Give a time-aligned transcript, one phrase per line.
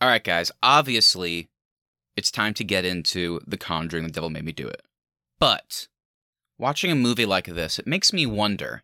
[0.00, 0.50] All right, guys.
[0.62, 1.50] Obviously,
[2.16, 4.82] it's time to get into The Conjuring, The Devil Made Me Do It.
[5.38, 5.88] But
[6.58, 8.82] watching a movie like this, it makes me wonder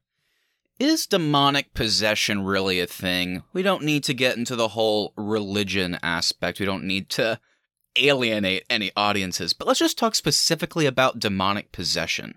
[0.79, 3.43] is demonic possession really a thing?
[3.55, 6.61] We don't need to get into the whole religion aspect.
[6.61, 7.41] We don't need to
[7.99, 12.35] alienate any audiences, but let's just talk specifically about demonic possession.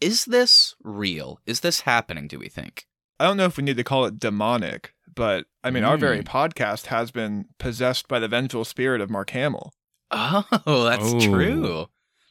[0.00, 1.40] Is this real?
[1.46, 2.88] Is this happening, do we think?
[3.20, 6.20] I don't know if we need to call it demonic, but I mean, our very
[6.22, 6.24] Mm.
[6.28, 9.74] podcast has been possessed by the vengeful spirit of Mark Hamill.
[10.12, 11.20] Oh, that's Oh.
[11.20, 11.86] true.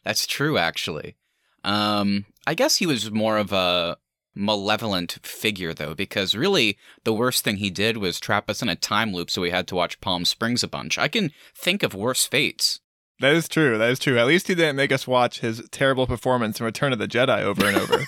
[0.06, 1.18] That's true, actually.
[1.66, 3.98] Um, I guess he was more of a
[4.34, 8.76] malevolent figure, though, because really the worst thing he did was trap us in a
[8.76, 10.98] time loop so we had to watch Palm Springs a bunch.
[10.98, 12.80] I can think of worse fates.
[13.20, 13.78] That is true.
[13.78, 14.18] That is true.
[14.18, 17.42] At least he didn't make us watch his terrible performance in Return of the Jedi
[17.42, 18.06] over and over.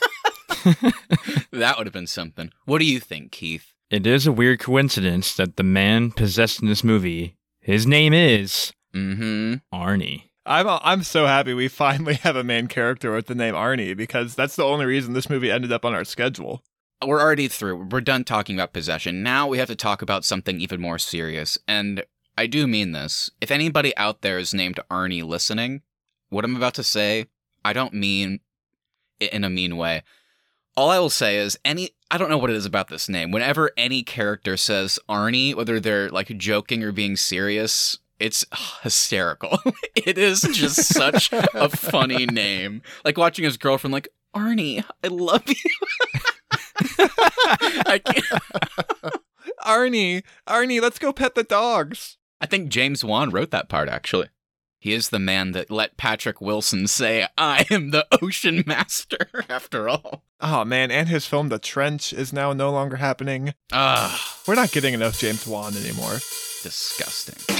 [1.51, 2.51] That would have been something.
[2.65, 3.73] What do you think, Keith?
[3.89, 8.71] It is a weird coincidence that the man possessed in this movie, his name is
[8.93, 9.55] Mm-hmm.
[9.75, 10.23] Arnie.
[10.47, 14.33] I'm I'm so happy we finally have a main character with the name Arnie because
[14.33, 16.63] that's the only reason this movie ended up on our schedule.
[17.05, 17.87] We're already through.
[17.91, 19.21] We're done talking about possession.
[19.23, 21.57] Now we have to talk about something even more serious.
[21.67, 22.03] And
[22.37, 23.29] I do mean this.
[23.41, 25.81] If anybody out there is named Arnie listening,
[26.29, 27.27] what I'm about to say,
[27.63, 28.39] I don't mean
[29.19, 30.03] it in a mean way.
[30.75, 33.31] All I will say is any I don't know what it is about this name.
[33.31, 38.45] Whenever any character says Arnie, whether they're like joking or being serious, it's
[38.81, 39.59] hysterical.
[39.95, 42.81] it is just such a funny name.
[43.05, 45.55] Like watching his girlfriend like, Arnie, I love you.
[47.85, 48.25] I can't.
[49.63, 52.17] Arnie, Arnie, let's go pet the dogs.
[52.41, 54.29] I think James Wan wrote that part actually.
[54.79, 59.89] He is the man that let Patrick Wilson say, I am the ocean master, after
[59.89, 60.23] all.
[60.39, 63.53] Oh man, and his film The Trench is now no longer happening.
[63.73, 66.19] Ah, We're not getting enough James Wan anymore.
[66.63, 67.58] disgusting.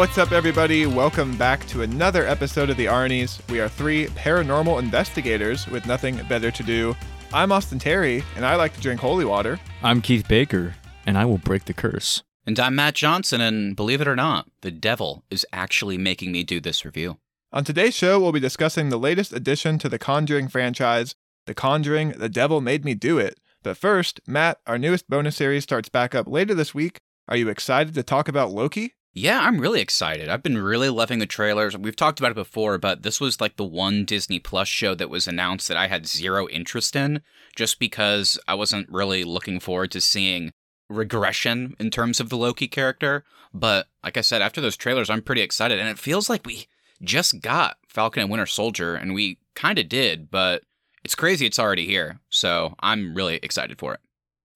[0.00, 0.86] What's up, everybody?
[0.86, 3.46] Welcome back to another episode of The Arnies.
[3.50, 6.96] We are three paranormal investigators with nothing better to do.
[7.34, 9.60] I'm Austin Terry, and I like to drink holy water.
[9.82, 10.74] I'm Keith Baker,
[11.04, 12.22] and I will break the curse.
[12.46, 16.44] And I'm Matt Johnson, and believe it or not, the devil is actually making me
[16.44, 17.18] do this review.
[17.52, 22.12] On today's show, we'll be discussing the latest addition to the Conjuring franchise, The Conjuring
[22.12, 23.38] The Devil Made Me Do It.
[23.62, 27.00] But first, Matt, our newest bonus series starts back up later this week.
[27.28, 28.94] Are you excited to talk about Loki?
[29.12, 30.28] Yeah, I'm really excited.
[30.28, 31.76] I've been really loving the trailers.
[31.76, 35.10] We've talked about it before, but this was like the one Disney Plus show that
[35.10, 37.22] was announced that I had zero interest in
[37.56, 40.52] just because I wasn't really looking forward to seeing
[40.88, 43.24] regression in terms of the Loki character.
[43.52, 45.80] But like I said, after those trailers, I'm pretty excited.
[45.80, 46.68] And it feels like we
[47.02, 50.62] just got Falcon and Winter Soldier, and we kind of did, but
[51.02, 52.20] it's crazy it's already here.
[52.28, 54.00] So I'm really excited for it.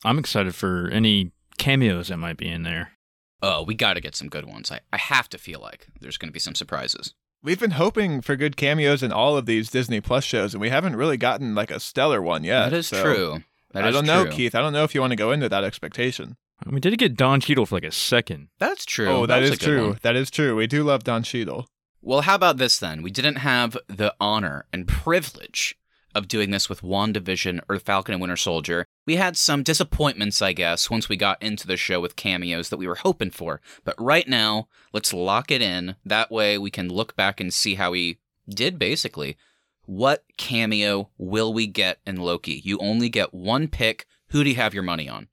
[0.04, 2.92] I'm excited for any cameos that might be in there.
[3.47, 4.72] Oh, we got to get some good ones.
[4.72, 7.12] I, I have to feel like there's going to be some surprises.
[7.43, 10.71] We've been hoping for good cameos in all of these Disney Plus shows, and we
[10.71, 12.71] haven't really gotten like a stellar one yet.
[12.71, 13.44] that is so true.
[13.72, 14.33] That I is don't know, true.
[14.33, 14.54] Keith.
[14.54, 16.38] I don't know if you want to go into that expectation.
[16.65, 18.49] We did it get Don Cheadle for like a second.
[18.59, 19.09] That's true.
[19.09, 19.88] Oh, that was is a good true.
[19.88, 19.99] one.
[20.00, 20.56] That is true.
[20.56, 21.66] We do love Don Cheadle.
[22.00, 23.03] Well, how about this then?
[23.03, 25.77] We didn't have the honor and privilege
[26.14, 28.86] of doing this with WandaVision or Falcon and Winter Soldier.
[29.06, 32.76] We had some disappointments, I guess, once we got into the show with cameos that
[32.76, 33.60] we were hoping for.
[33.84, 35.97] But right now, let's lock it in.
[36.04, 39.36] That way we can look back and see how we did, basically.
[39.86, 42.62] What cameo will we get in Loki?
[42.64, 44.06] You only get one pick.
[44.28, 45.28] Who do you have your money on?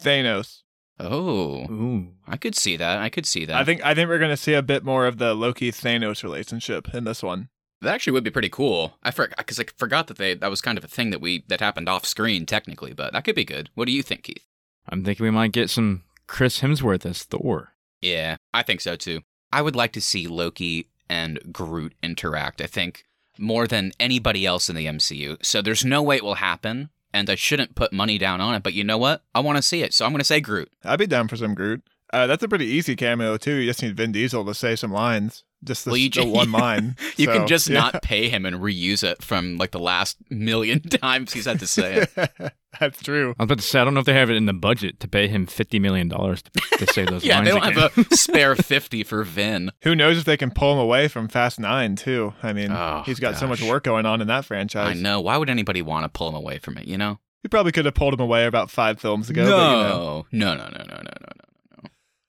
[0.00, 0.62] Thanos.
[1.00, 2.08] Oh, Ooh.
[2.26, 2.98] I could see that.
[2.98, 3.56] I could see that.
[3.56, 6.92] I think I think we're gonna see a bit more of the Loki Thanos relationship
[6.92, 7.48] in this one.
[7.80, 8.98] That actually would be pretty cool.
[9.02, 11.44] I forgot because I forgot that they that was kind of a thing that we
[11.48, 13.70] that happened off screen technically, but that could be good.
[13.74, 14.44] What do you think, Keith?
[14.88, 17.74] I'm thinking we might get some Chris Hemsworth as Thor.
[18.00, 19.20] Yeah, I think so too.
[19.52, 22.60] I would like to see Loki and Groot interact.
[22.60, 23.04] I think
[23.38, 25.44] more than anybody else in the MCU.
[25.44, 28.62] So there's no way it will happen, and I shouldn't put money down on it.
[28.62, 29.22] But you know what?
[29.34, 30.70] I want to see it, so I'm going to say Groot.
[30.84, 31.82] I'd be down for some Groot.
[32.12, 33.54] Uh, that's a pretty easy cameo too.
[33.56, 35.44] You just need Vin Diesel to say some lines.
[35.64, 36.96] Just the, Well, you the one line.
[37.16, 37.80] You So, can just yeah.
[37.80, 41.66] not pay him and reuse it from like the last million times he's had to
[41.66, 42.30] say it.
[42.80, 43.34] That's true.
[43.38, 45.00] I was about to say, I don't know if they have it in the budget
[45.00, 46.36] to pay him $50 million to,
[46.78, 47.90] to say those yeah, lines they don't again.
[47.96, 49.72] have a spare fifty for Vin.
[49.82, 52.34] Who knows if they can pull him away from Fast Nine too?
[52.42, 54.80] I mean, Oh, he's got so much work going on in that franchise.
[54.80, 55.02] I franchise.
[55.02, 55.20] know.
[55.20, 56.86] Why would anybody want to pull him away from it?
[56.86, 57.18] You know.
[57.42, 59.44] He probably could have pulled him away about five films ago.
[59.44, 60.26] But, you know.
[60.32, 61.44] no, no, no, no, no, no, no, no.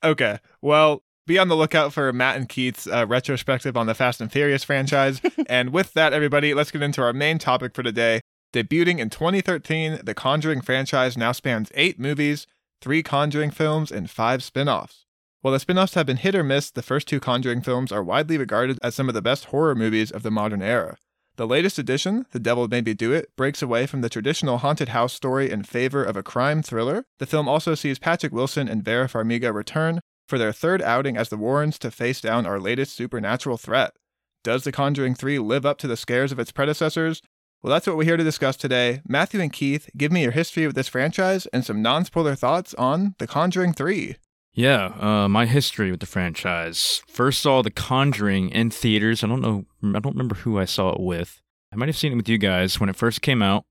[0.04, 0.40] Okay.
[0.62, 4.32] Well, be on the lookout for Matt and Keith's uh, retrospective on the Fast and
[4.32, 5.22] Furious franchise.
[5.48, 8.22] and with that, everybody, let's get into our main topic for today.
[8.52, 12.48] Debuting in 2013, the Conjuring franchise now spans eight movies,
[12.82, 15.06] three Conjuring films, and five spin offs.
[15.42, 18.04] While the spin offs have been hit or miss, the first two Conjuring films are
[18.04, 20.98] widely regarded as some of the best horror movies of the modern era.
[21.40, 24.90] The latest edition, The Devil Made Me Do It, breaks away from the traditional haunted
[24.90, 27.06] house story in favor of a crime thriller.
[27.20, 31.30] The film also sees Patrick Wilson and Vera Farmiga return for their third outing as
[31.30, 33.94] the Warrens to face down our latest supernatural threat.
[34.44, 37.22] Does The Conjuring 3 live up to the scares of its predecessors?
[37.64, 39.00] Well, that's what we're here to discuss today.
[39.08, 42.74] Matthew and Keith, give me your history with this franchise and some non spoiler thoughts
[42.74, 44.18] on The Conjuring 3.
[44.54, 47.02] Yeah, uh, my history with the franchise.
[47.08, 49.24] First saw The Conjuring in theaters.
[49.24, 51.42] I don't know, I don't remember who I saw it with.
[51.72, 53.66] I might have seen it with you guys when it first came out.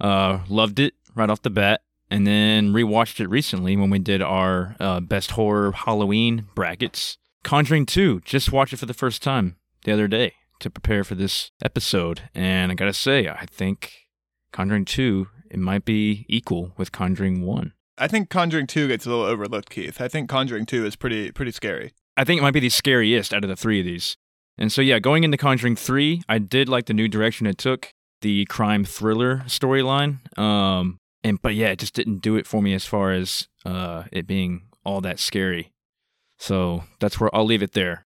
[0.00, 4.22] Uh, loved it right off the bat and then rewatched it recently when we did
[4.22, 7.18] our uh, best horror Halloween brackets.
[7.42, 11.14] Conjuring 2, just watched it for the first time the other day to prepare for
[11.14, 13.92] this episode, and I gotta say, I think
[14.52, 17.72] Conjuring 2 it might be equal with Conjuring 1.
[17.96, 20.00] I think Conjuring 2 gets a little overlooked, Keith.
[20.00, 21.92] I think Conjuring 2 is pretty pretty scary.
[22.16, 24.16] I think it might be the scariest out of the three of these.
[24.56, 27.90] And so yeah, going into Conjuring 3, I did like the new direction it took,
[28.20, 30.38] the crime thriller storyline.
[30.38, 34.04] Um and but yeah, it just didn't do it for me as far as uh,
[34.12, 35.72] it being all that scary.
[36.38, 38.04] So that's where I'll leave it there.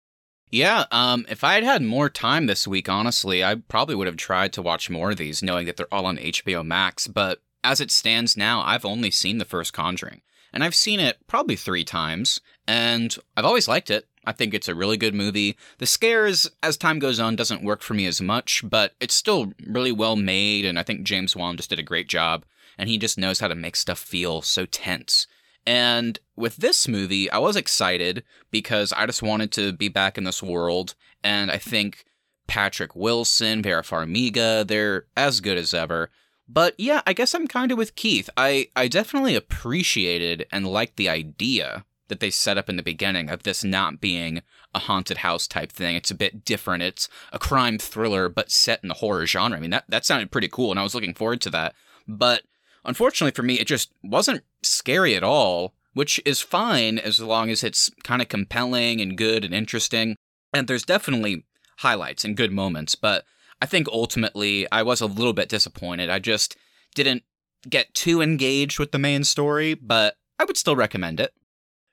[0.53, 4.17] Yeah, um, if I had had more time this week, honestly, I probably would have
[4.17, 7.07] tried to watch more of these, knowing that they're all on HBO Max.
[7.07, 10.23] But as it stands now, I've only seen the first Conjuring,
[10.53, 14.07] and I've seen it probably three times, and I've always liked it.
[14.25, 15.57] I think it's a really good movie.
[15.79, 19.53] The scares, as time goes on, doesn't work for me as much, but it's still
[19.67, 22.45] really well made, and I think James Wan just did a great job
[22.81, 25.27] and he just knows how to make stuff feel so tense.
[25.67, 30.25] And with this movie, I was excited because I just wanted to be back in
[30.25, 32.07] this world, and I think
[32.47, 36.11] Patrick Wilson, Vera Farmiga, they're as good as ever.
[36.53, 38.29] But yeah, I guess I'm kind of with Keith.
[38.37, 43.31] I, I definitely appreciated and liked the idea that they set up in the beginning
[43.31, 44.43] of this not being
[44.75, 45.95] a haunted house type thing.
[45.95, 46.83] It's a bit different.
[46.83, 49.57] It's a crime thriller, but set in the horror genre.
[49.57, 51.75] I mean, that, that sounded pretty cool, and I was looking forward to that.
[52.09, 52.43] But
[52.85, 57.63] Unfortunately for me, it just wasn't scary at all, which is fine as long as
[57.63, 60.17] it's kind of compelling and good and interesting.
[60.53, 61.45] And there's definitely
[61.79, 63.25] highlights and good moments, but
[63.61, 66.11] I think ultimately I was a little bit disappointed.
[66.11, 66.57] I just
[66.95, 67.23] didn't
[67.69, 71.33] get too engaged with the main story, but I would still recommend it.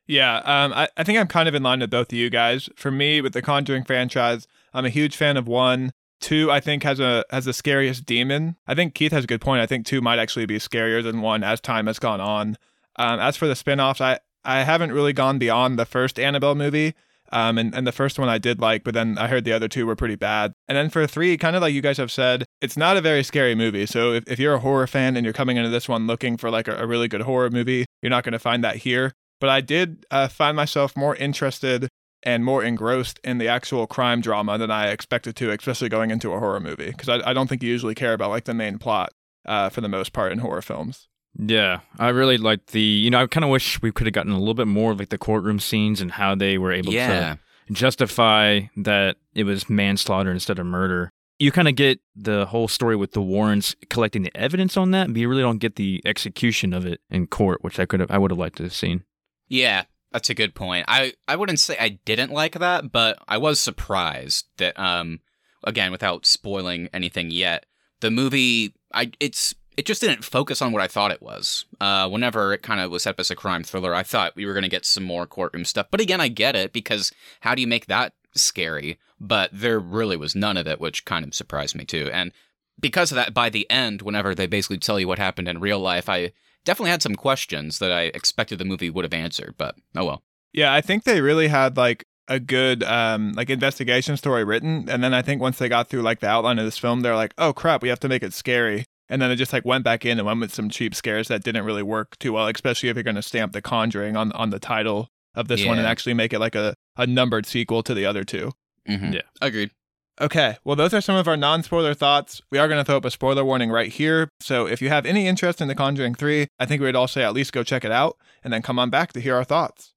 [0.08, 2.70] Yeah, um, I, I think I'm kind of in line with both of you guys.
[2.78, 5.92] For me, with the Conjuring franchise, I'm a huge fan of one.
[6.22, 8.56] Two, I think, has a has the scariest demon.
[8.66, 9.62] I think Keith has a good point.
[9.62, 12.58] I think two might actually be scarier than one as time has gone on.
[12.96, 16.96] Um, as for the spin-offs, I, I haven't really gone beyond the first Annabelle movie.
[17.32, 19.68] Um, and, and the first one I did like, but then I heard the other
[19.68, 20.54] two were pretty bad.
[20.68, 23.24] And then for three, kind of like you guys have said, it's not a very
[23.24, 23.86] scary movie.
[23.86, 26.50] So if, if you're a horror fan and you're coming into this one looking for
[26.50, 29.14] like a, a really good horror movie, you're not going to find that here.
[29.40, 31.90] But I did uh, find myself more interested
[32.24, 36.34] and more engrossed in the actual crime drama than I expected to, especially going into
[36.34, 36.88] a horror movie.
[36.88, 39.12] Because I, I, don't think you usually care about like the main plot
[39.46, 41.08] uh, for the most part in horror films.
[41.40, 42.82] Yeah, I really like the.
[42.82, 45.00] You know, I kind of wish we could have gotten a little bit more of
[45.00, 47.36] like the courtroom scenes and how they were able yeah.
[47.68, 51.12] to justify that it was manslaughter instead of murder.
[51.40, 55.08] You kind of get the whole story with the Warrens collecting the evidence on that,
[55.08, 58.10] but you really don't get the execution of it in court, which I could have,
[58.10, 59.04] I would have liked to have seen.
[59.48, 60.86] Yeah, that's a good point.
[60.88, 65.20] I, I wouldn't say I didn't like that, but I was surprised that um
[65.64, 67.68] again without spoiling anything yet,
[68.00, 71.66] the movie I it's it just didn't focus on what I thought it was.
[71.80, 74.48] Uh, whenever it kind of was set up as a crime thriller, I thought we
[74.48, 75.88] were going to get some more courtroom stuff.
[75.92, 78.98] But again, I get it because how do you make that scary?
[79.20, 82.10] But there really was none of it, which kind of surprised me too.
[82.12, 82.32] And
[82.80, 85.80] because of that, by the end, whenever they basically tell you what happened in real
[85.80, 86.32] life, I
[86.66, 90.24] definitely had some questions that I expected the movie would have answered, but oh well.
[90.54, 95.02] Yeah, I think they really had like a good um like investigation story written and
[95.02, 97.34] then I think once they got through like the outline of this film they're like,
[97.38, 100.06] "Oh crap, we have to make it scary." And then they just like went back
[100.06, 102.96] in and went with some cheap scares that didn't really work too well, especially if
[102.96, 105.70] you're going to stamp The Conjuring on on the title of this yeah.
[105.70, 108.52] one and actually make it like a, a numbered sequel to the other 2
[108.90, 109.14] mm-hmm.
[109.14, 109.72] Yeah, agreed.
[110.20, 112.42] Okay, well, those are some of our non spoiler thoughts.
[112.52, 114.30] We are going to throw up a spoiler warning right here.
[114.40, 117.24] So if you have any interest in The Conjuring 3, I think we'd all say
[117.24, 119.94] at least go check it out and then come on back to hear our thoughts.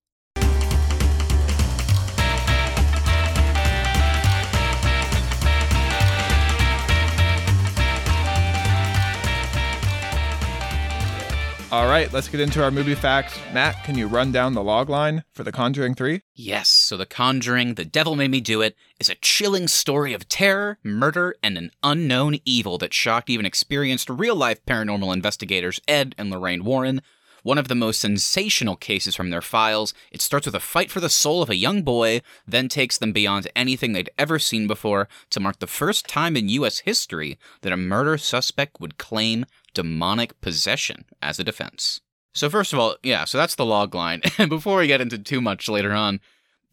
[11.72, 13.38] All right, let's get into our movie facts.
[13.52, 16.20] Matt, can you run down the log line for The Conjuring 3?
[16.34, 20.28] Yes, so The Conjuring, The Devil Made Me Do It, is a chilling story of
[20.28, 26.16] terror, murder, and an unknown evil that shocked even experienced real life paranormal investigators Ed
[26.18, 27.02] and Lorraine Warren.
[27.44, 30.98] One of the most sensational cases from their files, it starts with a fight for
[30.98, 35.08] the soul of a young boy, then takes them beyond anything they'd ever seen before
[35.30, 36.80] to mark the first time in U.S.
[36.80, 42.00] history that a murder suspect would claim demonic possession as a defense.
[42.32, 44.22] So, first of all, yeah, so that's the log line.
[44.38, 46.20] And before we get into too much later on,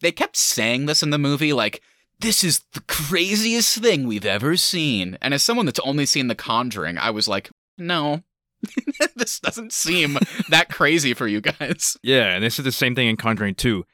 [0.00, 1.82] they kept saying this in the movie like,
[2.20, 5.18] this is the craziest thing we've ever seen.
[5.20, 8.22] And as someone that's only seen The Conjuring, I was like, no,
[9.16, 11.96] this doesn't seem that crazy for you guys.
[12.02, 13.84] Yeah, and they said the same thing in Conjuring 2.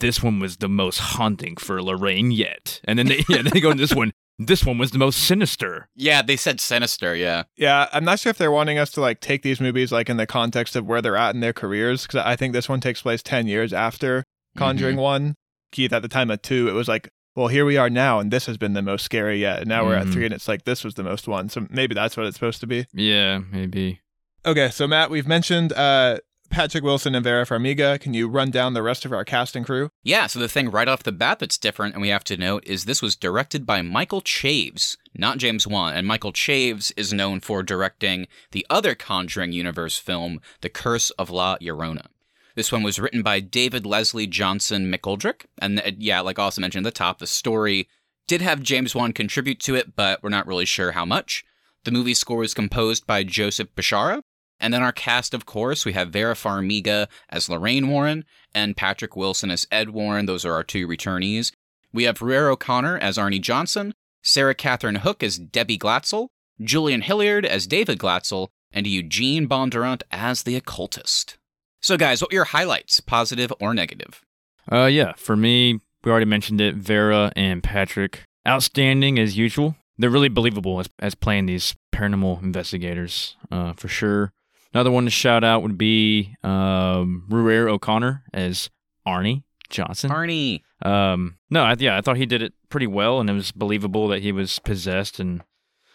[0.00, 2.80] This one was the most haunting for Lorraine yet.
[2.84, 4.12] And then they, yeah, they go to this one.
[4.38, 5.88] This one was the most sinister.
[5.94, 7.44] Yeah, they said sinister, yeah.
[7.56, 10.16] Yeah, I'm not sure if they're wanting us to like take these movies like in
[10.16, 13.02] the context of where they're at in their careers because I think this one takes
[13.02, 14.24] place 10 years after
[14.56, 15.34] Conjuring 1.
[15.72, 18.30] Keith, at the time of 2, it was like, well, here we are now, and
[18.30, 19.60] this has been the most scary yet.
[19.60, 20.12] And now we're at Mhm.
[20.12, 21.48] 3, and it's like, this was the most one.
[21.48, 22.86] So maybe that's what it's supposed to be.
[22.92, 24.00] Yeah, maybe.
[24.46, 26.18] Okay, so Matt, we've mentioned uh,
[26.50, 27.98] Patrick Wilson and Vera Farmiga.
[28.00, 29.90] Can you run down the rest of our cast and crew?
[30.02, 32.64] Yeah, so the thing right off the bat that's different and we have to note
[32.66, 35.94] is this was directed by Michael Chaves, not James Wan.
[35.94, 41.30] And Michael Chaves is known for directing the other Conjuring universe film, The Curse of
[41.30, 42.06] La Llorona.
[42.54, 45.46] This one was written by David Leslie Johnson McGoldrick.
[45.58, 47.88] And uh, yeah, like also mentioned at the top, the story
[48.26, 51.44] did have James Wan contribute to it, but we're not really sure how much.
[51.84, 54.22] The movie score was composed by Joseph Bishara.
[54.60, 59.16] And then our cast, of course, we have Vera Farmiga as Lorraine Warren and Patrick
[59.16, 60.26] Wilson as Ed Warren.
[60.26, 61.52] Those are our two returnees.
[61.92, 66.28] We have Ruairi O'Connor as Arnie Johnson, Sarah Catherine Hook as Debbie Glatzel,
[66.60, 71.36] Julian Hilliard as David Glatzel, and Eugene Bondurant as the occultist.
[71.80, 74.22] So, guys, what were your highlights, positive or negative?
[74.70, 76.74] Uh, yeah, for me, we already mentioned it.
[76.74, 79.76] Vera and Patrick, outstanding as usual.
[79.98, 84.32] They're really believable as, as playing these paranormal investigators, uh, for sure.
[84.74, 88.70] Another one to shout out would be um, Ruairi O'Connor as
[89.06, 90.10] Arnie Johnson.
[90.10, 90.62] Arnie.
[90.82, 94.08] Um, no, I, yeah, I thought he did it pretty well, and it was believable
[94.08, 95.20] that he was possessed.
[95.20, 95.42] And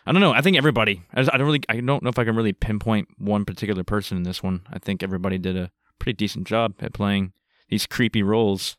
[0.05, 0.31] I don't know.
[0.31, 1.03] I think everybody.
[1.13, 1.61] I, just- I don't really.
[1.67, 4.61] I don't know if I can really pinpoint one particular person in this one.
[4.71, 7.33] I think everybody did a pretty decent job at playing
[7.67, 8.77] these creepy roles.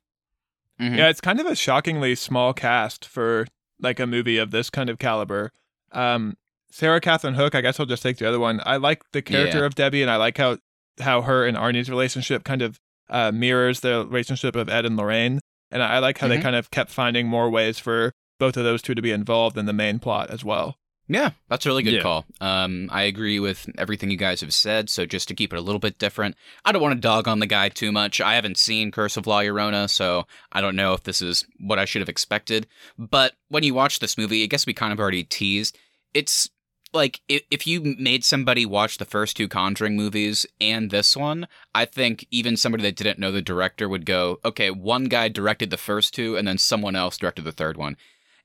[0.81, 0.97] Mhm.
[0.97, 3.47] Yeah, it's kind of a shockingly small cast for
[3.79, 5.53] like a movie of this kind of caliber.
[5.93, 6.37] Um,
[6.71, 8.61] Sarah Catherine Hook, I guess I'll just take the other one.
[8.65, 9.67] I like the character Yeah.
[9.67, 10.59] of Debbie, and I like how
[11.01, 15.41] how her and Arnie's relationship kind of uh, mirrors the relationship of Ed and Lorraine.
[15.71, 16.43] And I like how they Mhm.
[16.43, 19.67] kind of kept finding more ways for both of those two to be involved in
[19.67, 20.77] the main plot as well.
[21.09, 22.03] Yeah, that's a really good Yeah.
[22.03, 22.25] call.
[22.41, 24.89] Um, I agree with everything you guys have said.
[24.91, 27.41] So just to keep it a little bit different, I don't want to dog on
[27.41, 28.21] the guy too much.
[28.21, 31.81] I haven't seen Curse of La Llorona, so I don't know if this is what
[31.81, 32.67] I should have expected.
[32.97, 35.77] But when you watch this movie, I guess we kind of already teased.
[36.15, 36.49] It's
[36.93, 41.47] like if, if you made somebody watch the first two Conjuring movies and this one,
[41.75, 45.71] I think even somebody that didn't know the director would go, okay, one guy directed
[45.71, 47.97] the first two, and then someone else directed the third one.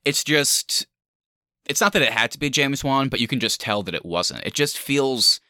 [0.04, 0.86] It's just
[1.66, 3.94] it's not that it had to be James Wan, but you can just tell that
[3.94, 4.44] it wasn't.
[4.44, 5.40] It just feels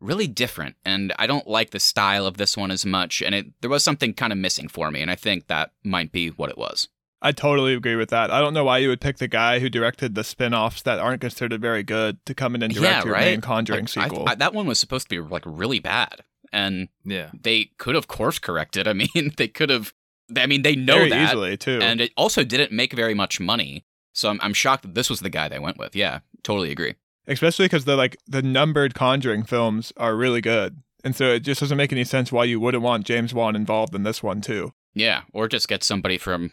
[0.00, 3.22] really different, and I don't like the style of this one as much.
[3.22, 6.12] And it there was something kind of missing for me, and I think that might
[6.12, 6.88] be what it was.
[7.24, 8.30] I totally agree with that.
[8.32, 11.20] I don't know why you would pick the guy who directed the spin-offs that aren't
[11.20, 13.24] considered very good to come in and direct Yeah, your right?
[13.26, 14.28] main Conjuring Like, I- sequel.
[14.28, 17.30] I- that one was supposed to be like really bad, and Yeah.
[17.40, 18.88] they could have course corrected.
[18.88, 19.94] I mean, they could have.
[20.36, 21.78] I mean, they know very that, easily too.
[21.82, 23.84] and it also didn't make very much money.
[24.14, 25.94] So I'm, I'm shocked that this was the guy they went with.
[25.94, 26.94] Yeah, totally agree.
[27.28, 31.60] especially because the like the numbered Conjuring films are really good, and so it just
[31.60, 34.72] doesn't make any sense why you wouldn't want James Wan involved in this one too.
[34.94, 36.50] Yeah, or just get somebody from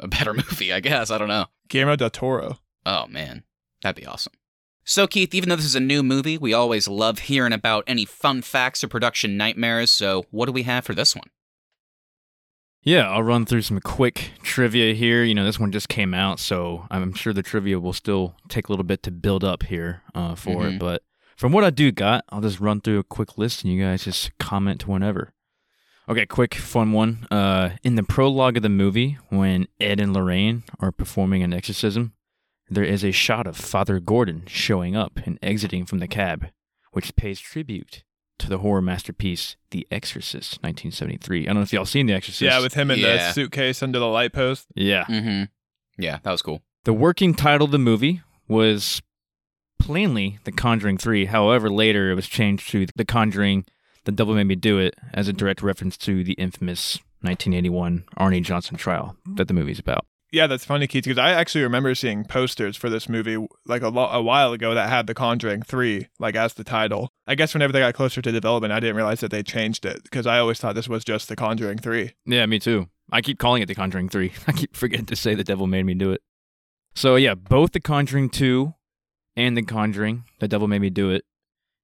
[0.00, 0.72] a better movie.
[0.72, 1.46] I guess I don't know.
[1.68, 2.58] Guillermo del Toro.
[2.84, 3.44] Oh man,
[3.82, 4.32] that'd be awesome.
[4.84, 8.04] So Keith, even though this is a new movie, we always love hearing about any
[8.04, 9.90] fun facts or production nightmares.
[9.90, 11.28] So what do we have for this one?
[12.82, 15.22] Yeah, I'll run through some quick trivia here.
[15.22, 18.68] You know, this one just came out, so I'm sure the trivia will still take
[18.68, 20.74] a little bit to build up here uh, for Mhm.
[20.74, 20.78] it.
[20.80, 21.02] But
[21.36, 24.04] from what I do got, I'll just run through a quick list and you guys
[24.04, 25.34] just comment whenever.
[26.10, 27.26] Okay, quick, fun one.
[27.30, 32.14] Uh, in the prologue of the movie, when Ed and Lorraine are performing an exorcism,
[32.68, 36.48] there is a shot of Father Gordon showing up and exiting from the cab,
[36.90, 38.02] which pays tribute
[38.40, 41.42] to the horror masterpiece The Exorcist, 1973.
[41.42, 42.42] I don't know if y'all seen The Exorcist.
[42.42, 43.28] Yeah, with him in Yeah.
[43.28, 44.66] the suitcase under the light post.
[44.74, 45.04] yeah.
[45.04, 45.44] Mm-hmm.
[46.02, 46.62] Yeah, that was cool.
[46.84, 49.00] The working title of the movie was
[49.78, 51.26] plainly The Conjuring 3.
[51.26, 53.64] However, later it was changed to The Conjuring,
[54.10, 58.42] The Devil Made Me Do It as a direct reference to the infamous 1981 Arnie
[58.42, 60.04] Johnson trial that the movie's about.
[60.32, 63.88] Yeah, that's funny, Keith, because I actually remember seeing posters for this movie like a,
[63.88, 67.08] lo- a while ago that had The Conjuring 3, like as the title.
[67.28, 70.02] I guess whenever they got closer to development, I didn't realize that they changed it
[70.02, 72.10] because I always thought this was just The Conjuring 3.
[72.26, 72.88] Yeah, me too.
[73.12, 74.32] I keep calling it The Conjuring 3.
[74.48, 76.20] I keep forgetting to say The Devil Made Me Do It.
[76.96, 78.74] So, yeah, both The Conjuring 2
[79.36, 81.24] and The Conjuring, The Devil Made Me Do It,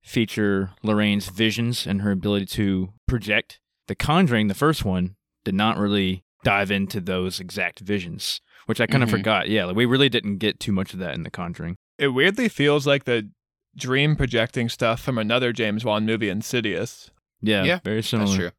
[0.06, 3.60] feature Lorraine's visions and her ability to project.
[3.88, 8.86] The Conjuring, the first one, did not really dive into those exact visions, which I
[8.86, 9.12] kind of Mhm.
[9.12, 9.48] forgot.
[9.48, 11.76] Yeah, like we really didn't get too much of that in The Conjuring.
[11.98, 13.30] It weirdly feels like the
[13.76, 17.10] dream projecting stuff from another James Wan movie, Insidious.
[17.42, 18.26] Yeah, Yeah, very similar.
[18.28, 18.50] That's true.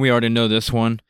[0.00, 1.00] We already know this one.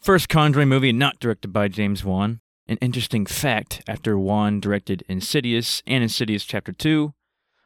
[0.00, 2.40] First Conjuring movie not directed by James Wan.
[2.68, 7.14] An interesting fact after Wan directed Insidious and Insidious Chapter 2,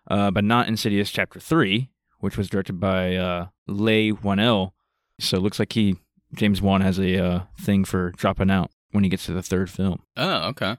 [0.09, 1.90] uh, but not Insidious Chapter 3,
[2.21, 4.73] which was directed by uh, Leigh Whannell.
[5.19, 5.97] So it looks like he,
[6.35, 9.71] James Wan, has a uh, thing for dropping out when he gets to the third
[9.71, 10.02] film.
[10.16, 10.76] Oh, okay.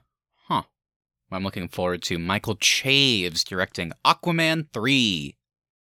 [0.48, 0.62] Huh.
[1.30, 5.36] I'm looking forward to Michael Chaves directing Aquaman 3.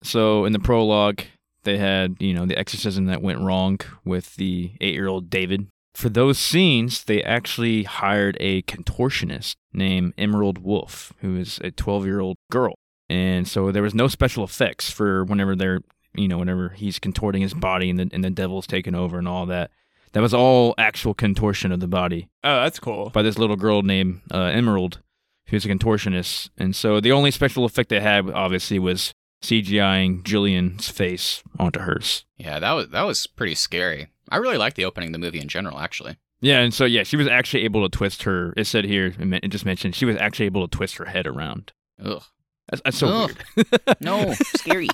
[0.03, 1.23] So in the prologue,
[1.65, 5.69] they had, you know, the exorcism that went wrong with the eight year old David.
[5.95, 12.07] For those scenes, they actually hired a contortionist named Emerald Wolf, who is a 12
[12.07, 12.75] year old girl.
[13.09, 15.81] And so there was no special effects for whenever they're,
[16.15, 19.29] you know, whenever he's contorting his body and the, and the devil's taking over and
[19.29, 19.71] all that.
[20.13, 23.11] That was all actual contortion of the body Oh, that's cool.
[23.11, 25.01] by this little girl named uh, Emerald,
[25.49, 26.49] who's a contortionist.
[26.57, 32.25] And so the only special effect they had, obviously, was CGIing Julian's face onto hers.
[32.39, 34.09] Yeah, that was that was pretty scary.
[34.31, 36.17] I really liked the opening of the movie in general, actually.
[36.41, 38.53] Yeah, and so yeah, she was actually able to twist her.
[38.57, 41.73] It said here, it just mentioned she was actually able to twist her head around.
[42.03, 42.23] Ugh.
[42.69, 43.37] That's, that's so Ugh.
[43.57, 43.81] weird.
[44.01, 44.89] No, scary.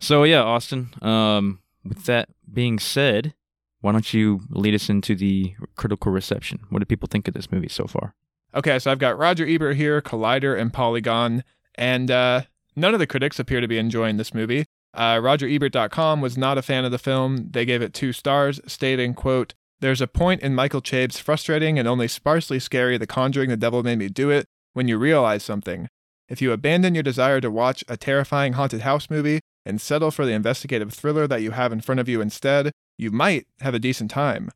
[0.00, 0.90] So yeah, Austin.
[1.02, 3.34] Um, with that being said,
[3.80, 6.60] why don't you lead us into the critical reception?
[6.70, 8.14] What do people think of this movie so far?
[8.54, 11.44] Okay, so I've got Roger Ebert here, Collider, and Polygon,
[11.74, 12.42] and uh,
[12.74, 14.64] none of the critics appear to be enjoying this movie.
[14.94, 17.48] Uh, RogerEbert.com was not a fan of the film.
[17.50, 21.86] They gave it two stars, stating, quote, There's a point in Michael Chaves' frustrating and
[21.86, 25.88] only sparsely scary The Conjuring The Devil Made Me Do It when you realize something.
[26.28, 30.26] If you abandon your desire to watch a terrifying haunted house movie and settle for
[30.26, 33.78] the investigative thriller that you have in front of you instead, you might have a
[33.78, 34.50] decent time.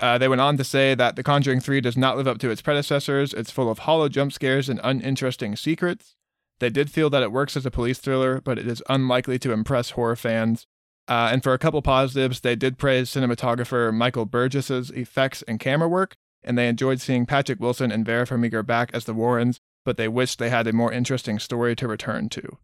[0.00, 2.50] Uh, they went on to say that The Conjuring 3 does not live up to
[2.50, 3.34] its predecessors.
[3.34, 6.14] It's full of hollow jump scares and uninteresting secrets.
[6.60, 9.52] They did feel that it works as a police thriller, but it is unlikely to
[9.52, 10.66] impress horror fans.
[11.08, 15.88] Uh, and for a couple positives, they did praise cinematographer Michael Burgess's effects and camera
[15.88, 19.96] work, and they enjoyed seeing Patrick Wilson and Vera Farmiga back as the Warrens, but
[19.96, 22.58] they wished they had a more interesting story to return to.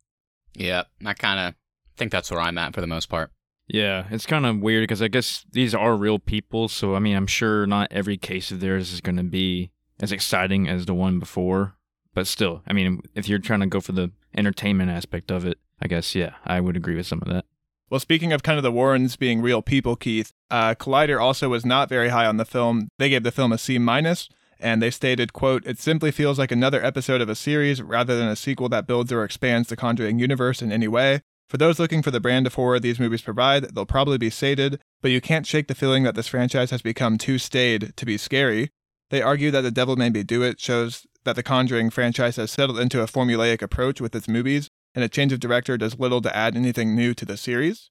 [0.55, 1.55] Yeah, I kind of
[1.97, 3.31] think that's where I'm at for the most part.
[3.67, 6.69] Yeah, it's kind of weird because I guess these are real people.
[6.69, 10.13] So, I mean, I'm sure not every case of theirs is going to be as
[10.13, 11.77] exciting as the one before.
[12.13, 15.57] But still, I mean, if you're trying to go for the entertainment aspect of it,
[15.81, 17.47] I guess, yeah, I would agree with some of that.
[17.89, 21.65] Well, speaking of kind of the Warrens being real people, Keith, uh, Collider also was
[21.65, 22.89] not very high on the film.
[22.99, 24.29] They gave the film a C minus,
[24.65, 28.29] and they stated, "quote It simply feels like another episode of a series rather than
[28.29, 31.21] a sequel that builds or expands the Conjuring universe in any way.
[31.49, 34.81] For those looking for the brand of horror these movies provide, they'll probably be sated,
[35.03, 38.17] but you can't shake the feeling that this franchise has become too staid to be
[38.17, 38.71] scary."
[39.11, 42.51] They argue that The Devil Made Me Do It shows that the Conjuring franchise has
[42.51, 46.23] settled into a formulaic approach with its movies, and a change of director does little
[46.23, 47.91] to add anything new to the series.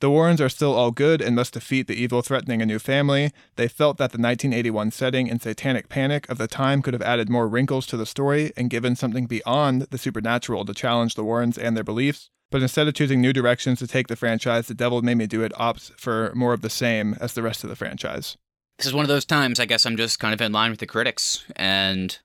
[0.00, 3.32] The Warrens are still all good and must defeat the evil threatening a new family.
[3.56, 7.30] They felt that the 1981 setting and satanic panic of the time could have added
[7.30, 11.56] more wrinkles to the story and given something beyond the supernatural to challenge the Warrens
[11.56, 12.28] and their beliefs.
[12.50, 15.42] But instead of choosing new directions to take the franchise, The Devil Made Me Do
[15.42, 18.36] It opts for more of the same as the rest of the franchise.
[18.76, 20.80] This is one of those times I guess I'm just kind of in line with
[20.80, 22.18] the critics and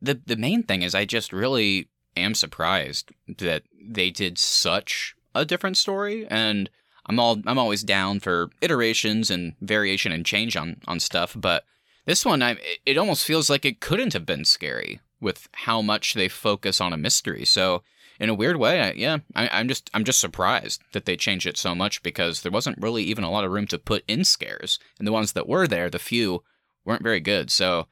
[0.00, 5.44] the the main thing is I just really am surprised that they did such a
[5.44, 6.70] different story and
[7.08, 11.64] I'm all I'm always down for iterations and variation and change on on stuff but
[12.04, 16.14] this one I it almost feels like it couldn't have been scary with how much
[16.14, 17.82] they focus on a mystery so
[18.18, 21.46] in a weird way, I, yeah, I, I'm just I'm just surprised that they changed
[21.46, 24.24] it so much because there wasn't really even a lot of room to put in
[24.24, 26.42] scares, and the ones that were there, the few,
[26.84, 27.50] weren't very good.
[27.50, 27.88] So,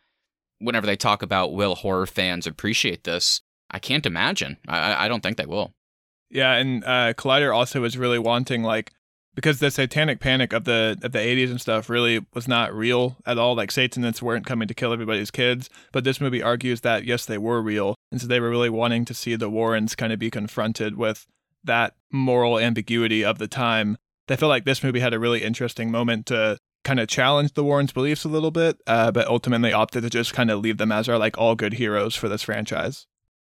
[0.58, 4.56] whenever they talk about will horror fans appreciate this, I can't imagine.
[4.66, 5.74] I I don't think they will.
[6.30, 8.92] Yeah, and uh, Collider also was really wanting like
[9.34, 13.16] because the satanic panic of the of the 80s and stuff really was not real
[13.26, 13.54] at all.
[13.54, 17.38] Like Satanists weren't coming to kill everybody's kids, but this movie argues that yes, they
[17.38, 20.30] were real, and so they were really wanting to see the Warrens kind of be
[20.30, 21.26] confronted with
[21.64, 23.96] that moral ambiguity of the time.
[24.28, 27.64] they feel like this movie had a really interesting moment to kind of challenge the
[27.64, 30.92] Warrens' beliefs a little bit, uh, but ultimately opted to just kind of leave them
[30.92, 33.06] as our like all good heroes for this franchise.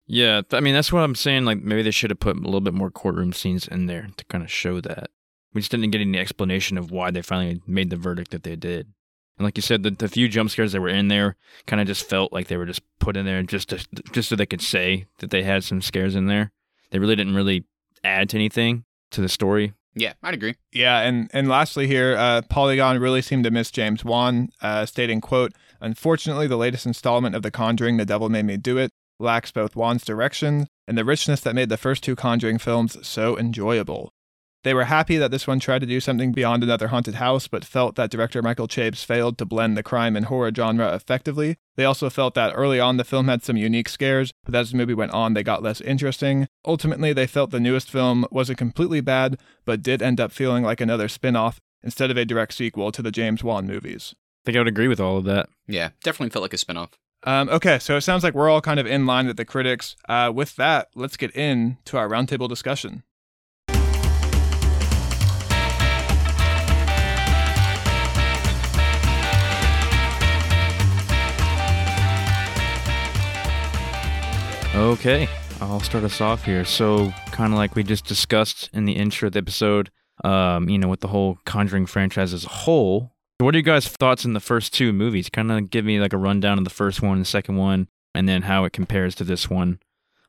[0.06, 1.44] Yeah, I mean that's what I'm saying.
[1.44, 4.24] Like maybe they should have put a little bit more courtroom scenes in there to
[4.26, 5.10] kind of show that.
[5.54, 8.56] We just didn't get any explanation of why they finally made the verdict that they
[8.56, 8.92] did.
[9.38, 11.86] And like you said, the, the few jump scares that were in there kind of
[11.86, 14.62] just felt like they were just put in there just to, just so they could
[14.62, 16.52] say that they had some scares in there.
[16.90, 17.64] They really didn't really
[18.02, 19.74] add to anything to the story.
[19.94, 20.56] Yeah, I'd agree.
[20.72, 25.22] Yeah, and and lastly here, uh, Polygon really seemed to miss James Wan, uh, stating,
[25.22, 29.50] "quote Unfortunately, the latest installment of The Conjuring, The Devil Made Me Do It, lacks
[29.50, 34.12] both Wan's direction and the richness that made the first two Conjuring films so enjoyable.
[34.66, 37.64] They were happy that this one tried to do something beyond another haunted house, but
[37.64, 41.56] felt that director Michael Chaves failed to blend the crime and horror genre effectively.
[41.76, 44.76] They also felt that early on the film had some unique scares, but as the
[44.76, 46.48] movie went on, they got less interesting.
[46.64, 50.80] Ultimately, they felt the newest film wasn't completely bad, but did end up feeling like
[50.80, 54.16] another spin off instead of a direct sequel to the James Wan movies.
[54.16, 55.48] I think I would agree with all of that.
[55.68, 56.88] Yeah, definitely felt like a spinoff.
[57.22, 59.94] Um, okay, so it sounds like we're all kind of in line with the critics.
[60.08, 63.04] Uh, with that, let's get into our roundtable discussion.
[74.76, 75.26] Okay,
[75.62, 76.62] I'll start us off here.
[76.66, 79.90] So, kind of like we just discussed in the intro of the episode,
[80.22, 83.10] um, you know, with the whole Conjuring franchise as a whole.
[83.38, 85.30] What are you guys' thoughts in the first two movies?
[85.30, 88.28] Kind of give me like a rundown of the first one, the second one, and
[88.28, 89.78] then how it compares to this one.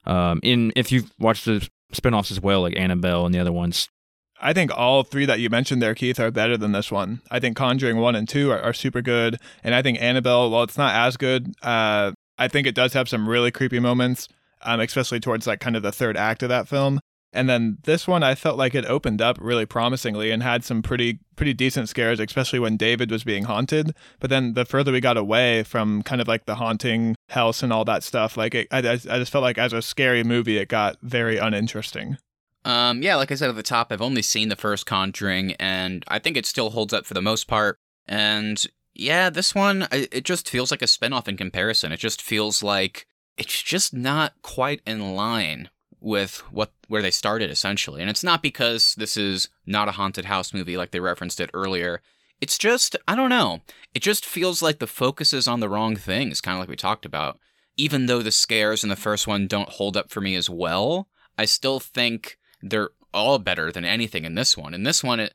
[0.06, 3.90] Um, in if you've watched the spin-offs as well, like Annabelle and the other ones.
[4.40, 7.22] I think all three that you mentioned there, Keith, are better than this one.
[7.30, 9.40] I think Conjuring 1 and 2 are, are super good.
[9.62, 13.10] And I think Annabelle, while it's not as good, uh, I think it does have
[13.10, 14.30] some really creepy moments
[14.62, 17.00] um, especially towards like kind of the third act of that film.
[17.34, 20.82] And then this one, I felt like it opened up really promisingly and had some
[20.82, 23.94] pretty pretty decent scares, especially when David was being haunted.
[24.20, 27.74] But then the further we got away from kind of like the haunting house and
[27.74, 30.70] all that stuff, like it, I, I just felt like as a scary movie, it
[30.70, 32.18] got very uninteresting.
[32.66, 36.04] Um, yeah, like I said at the top, I've only seen the first Conjuring, and
[36.08, 37.78] I think it still holds up for the most part.
[38.08, 38.62] And
[38.94, 41.92] yeah, this one, it just feels like a spinoff in comparison.
[41.92, 43.06] It just feels like
[43.38, 45.70] it's just not quite in line
[46.00, 48.02] with what where they started essentially.
[48.02, 51.52] And it's not because this is not a haunted house movie like they referenced it
[51.54, 52.02] earlier.
[52.40, 53.62] It's just I don't know.
[53.94, 56.76] It just feels like the focus is on the wrong things, kind of like we
[56.76, 57.40] talked about.
[57.78, 61.08] Even though the scares in the first one don't hold up for me as well,
[61.38, 64.74] I still think they're all better than anything in this one.
[64.74, 65.34] In this one it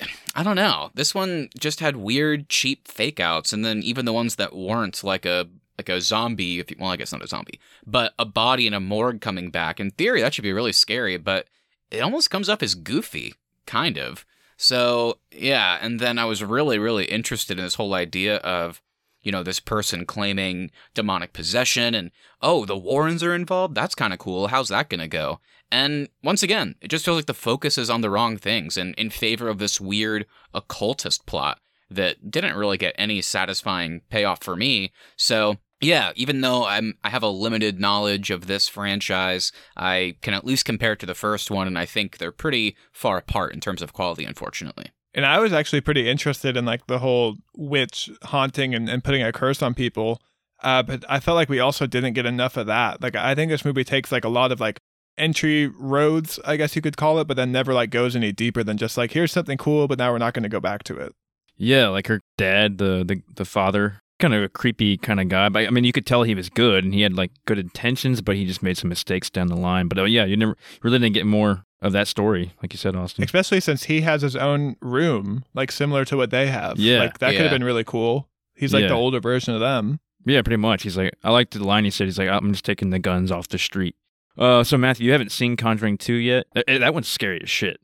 [0.34, 0.90] I don't know.
[0.94, 5.02] This one just had weird, cheap fake outs, and then even the ones that weren't,
[5.02, 6.58] like a like a zombie.
[6.58, 9.50] If you, well, I guess not a zombie, but a body in a morgue coming
[9.50, 9.80] back.
[9.80, 11.46] In theory, that should be really scary, but
[11.90, 13.34] it almost comes off as goofy,
[13.66, 14.26] kind of.
[14.56, 18.82] So yeah, and then I was really, really interested in this whole idea of
[19.22, 22.10] you know this person claiming demonic possession and
[22.40, 26.42] oh the warrens are involved that's kind of cool how's that gonna go and once
[26.42, 29.48] again it just feels like the focus is on the wrong things and in favor
[29.48, 31.60] of this weird occultist plot
[31.90, 37.10] that didn't really get any satisfying payoff for me so yeah, even though I'm I
[37.10, 41.14] have a limited knowledge of this franchise, I can at least compare it to the
[41.14, 44.86] first one, and I think they're pretty far apart in terms of quality, unfortunately.
[45.14, 49.22] And I was actually pretty interested in like the whole witch haunting and, and putting
[49.22, 50.20] a curse on people.
[50.62, 53.00] Uh, but I felt like we also didn't get enough of that.
[53.00, 54.78] Like I think this movie takes like a lot of like
[55.16, 58.64] entry roads, I guess you could call it, but then never like goes any deeper
[58.64, 60.96] than just like here's something cool, but now we're not going to go back to
[60.96, 61.14] it.
[61.56, 65.48] Yeah, like her dad, the the, the father kind of a creepy kind of guy.
[65.48, 68.20] But I mean, you could tell he was good and he had like good intentions,
[68.20, 69.88] but he just made some mistakes down the line.
[69.88, 72.96] But uh, yeah, you never really didn't get more of that story, like you said,
[72.96, 73.22] Austin.
[73.24, 76.78] Especially since he has his own room, like similar to what they have.
[76.78, 77.38] Yeah, like that yeah.
[77.38, 78.28] could have been really cool.
[78.56, 78.88] He's like Yeah.
[78.88, 80.00] the older version of them.
[80.26, 80.82] Yeah, pretty much.
[80.82, 82.06] He's like, I liked the line he said.
[82.08, 83.94] He's like, I'm just taking the guns off the street.
[84.36, 86.46] Uh, so Matthew, you haven't seen Conjuring two yet?
[86.54, 87.80] That, that one's scary as shit.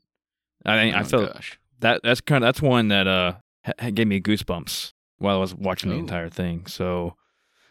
[0.65, 1.59] I think I Oh, felt gosh.
[1.79, 3.33] that that's kind of that's one that uh
[3.65, 5.99] ha- gave me goosebumps while I was watching the Ooh.
[5.99, 6.65] entire thing.
[6.67, 7.15] So,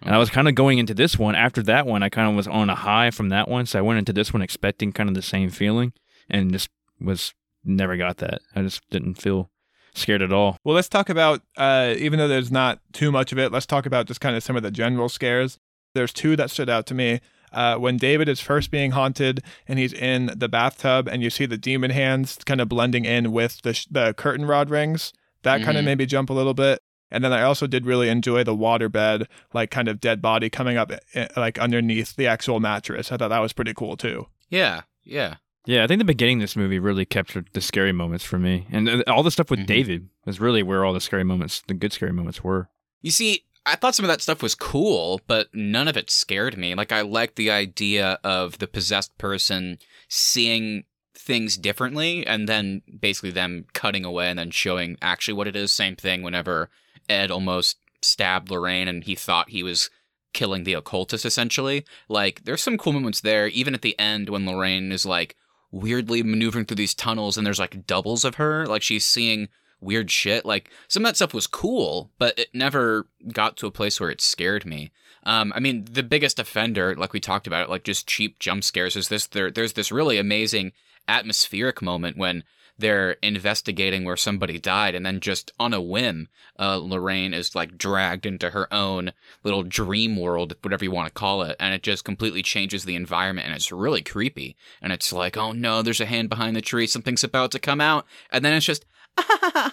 [0.03, 2.03] and I was kind of going into this one after that one.
[2.03, 4.33] I kind of was on a high from that one, so I went into this
[4.33, 5.93] one expecting kind of the same feeling,
[6.29, 6.69] and just
[7.01, 8.41] was never got that.
[8.55, 9.51] I just didn't feel
[9.95, 10.59] scared at all.
[10.65, 13.87] Well, let's talk about, uh, even though there's not too much of it, let's talk
[13.87, 15.59] about just kind of some of the general scares.
[15.95, 17.21] There's two that stood out to me.
[17.53, 21.47] Uh, when David is first being haunted and he's in the bathtub and you see
[21.47, 25.63] the demon hands kind of blending in with the, sh- the curtain rod rings, that
[25.63, 26.81] kind of made me jump a little bit.
[27.15, 30.77] And then I also did really enjoy the waterbed, like kind of dead body coming
[30.77, 33.11] up eh, like underneath the actual mattress.
[33.13, 34.27] I thought that was pretty cool too.
[34.51, 35.37] Yeah, yeah.
[35.67, 38.67] Yeah, I think the beginning of this movie really captured the scary moments for me,
[38.71, 39.67] and uh, all the stuff with Mhm.
[39.67, 42.69] David was really where all the scary moments, the good scary moments, were.
[43.01, 46.59] You see, I thought some of that stuff was cool, but none of it scared
[46.59, 46.75] me.
[46.75, 50.85] Like I liked the idea of the possessed person seeing
[51.17, 55.73] things differently and then basically them cutting away and then showing actually what it is.
[55.73, 56.69] Same thing whenever
[57.09, 59.91] Ed almost stabbed Lorraine and he thought he was
[60.33, 61.85] killing the occultist essentially.
[62.09, 65.37] Like there's some cool moments there, even at the end when Lorraine is like
[65.71, 68.67] weirdly maneuvering through these tunnels and there's like doubles of her.
[68.67, 69.49] Like she's seeing
[69.81, 70.45] weird shit.
[70.45, 74.11] Like some of that stuff was cool, but it never got to a place where
[74.11, 74.91] it scared me.
[75.25, 78.63] Um, I mean, the biggest offender, like we talked about, it, like just cheap jump
[78.63, 79.27] scares, is this.
[79.27, 80.73] There, there's this really amazing
[81.09, 82.45] atmospheric moment when
[82.79, 87.79] they're investigating where somebody died, and then just on a whim, uh, Lorraine is like
[87.79, 89.13] dragged into her own
[89.45, 92.97] little dream world, whatever you want to call it, and it just completely changes the
[92.97, 94.57] environment, and it's really creepy.
[94.83, 97.81] And it's like, oh no, there's a hand behind the tree, something's about to come
[97.81, 98.85] out, and then it's just.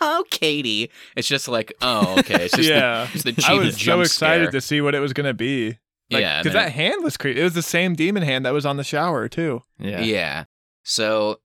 [0.04, 0.92] Oh, Katie!
[1.16, 2.46] It's just like, oh, okay.
[2.46, 3.06] It's just Yeah.
[3.06, 4.52] the, it's the I was so excited scare.
[4.52, 5.80] to see what it was gonna be.
[6.12, 7.40] Like, yeah, because and then- that hand was creepy.
[7.40, 9.64] It was the same demon hand that was on the shower too.
[9.80, 10.44] Yeah, Yeah.
[10.84, 11.40] So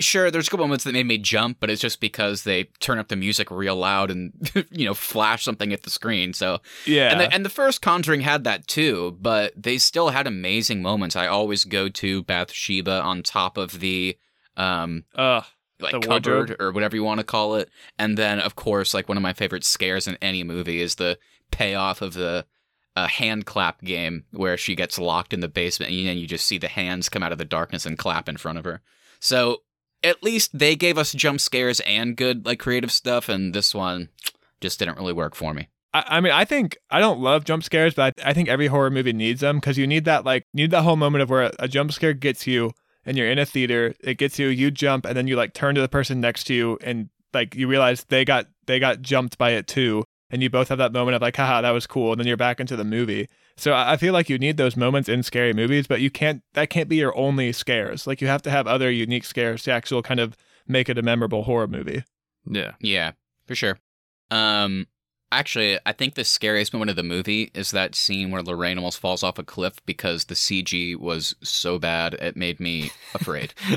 [0.00, 2.98] sure, there's a couple moments that made me jump, but it's just because they turn
[2.98, 4.32] up the music real loud and
[4.70, 6.32] you know flash something at the screen.
[6.32, 10.26] So Yeah, and the, and the first Conjuring had that too, but they still had
[10.26, 11.16] amazing moments.
[11.16, 14.16] I always go to Bathsheba on top of the
[14.56, 15.44] um Ugh.
[15.80, 16.60] like The cupboard wardrobe?
[16.60, 17.70] or whatever you want to call it.
[17.98, 21.18] And then of course, like one of my favorite scares in any movie is the
[21.50, 22.46] payoff of the
[22.96, 26.58] uh, hand clap game where she gets locked in the basement and you just see
[26.58, 28.82] the hands come out of the darkness and clap in front of her.
[29.20, 29.58] So
[30.02, 34.08] at least they gave us jump scares and good like creative stuff, and this one
[34.60, 35.68] just didn't really work for me.
[35.94, 38.90] I, mean, I think I don't love jump scares, but I, I think every horror
[38.90, 41.52] movie needs them because you need that like need that whole moment of where a,
[41.60, 42.72] a jump scare gets you
[43.06, 45.74] and you're in a theater, it gets you, you jump, and then you like turn
[45.74, 49.38] to the person next to you and like you realize they got they got jumped
[49.38, 52.12] by it too, and you both have that moment of like, haha, that was cool,
[52.12, 53.28] and then you're back into the movie.
[53.58, 56.42] So I I feel like you need those moments in scary movies, but you can't
[56.54, 58.06] that can't be your only scares.
[58.06, 61.02] Like you have to have other unique scares to actually kind of make it a
[61.02, 62.04] memorable horror movie.
[62.46, 62.72] yeah.
[62.80, 63.12] Yeah,
[63.46, 63.78] for sure.
[64.30, 64.86] Um,
[65.32, 68.98] actually, I think the scariest moment of the movie is that scene where Lorraine almost
[68.98, 73.54] falls off a cliff because the CG was so bad it made me afraid.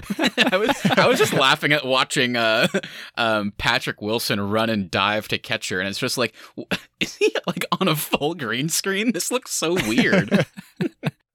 [0.51, 2.67] I was I was just laughing at watching uh,
[3.17, 6.33] um, Patrick Wilson run and dive to catch her, and it's just like,
[6.99, 9.11] is he like on a full green screen?
[9.11, 10.45] This looks so weird.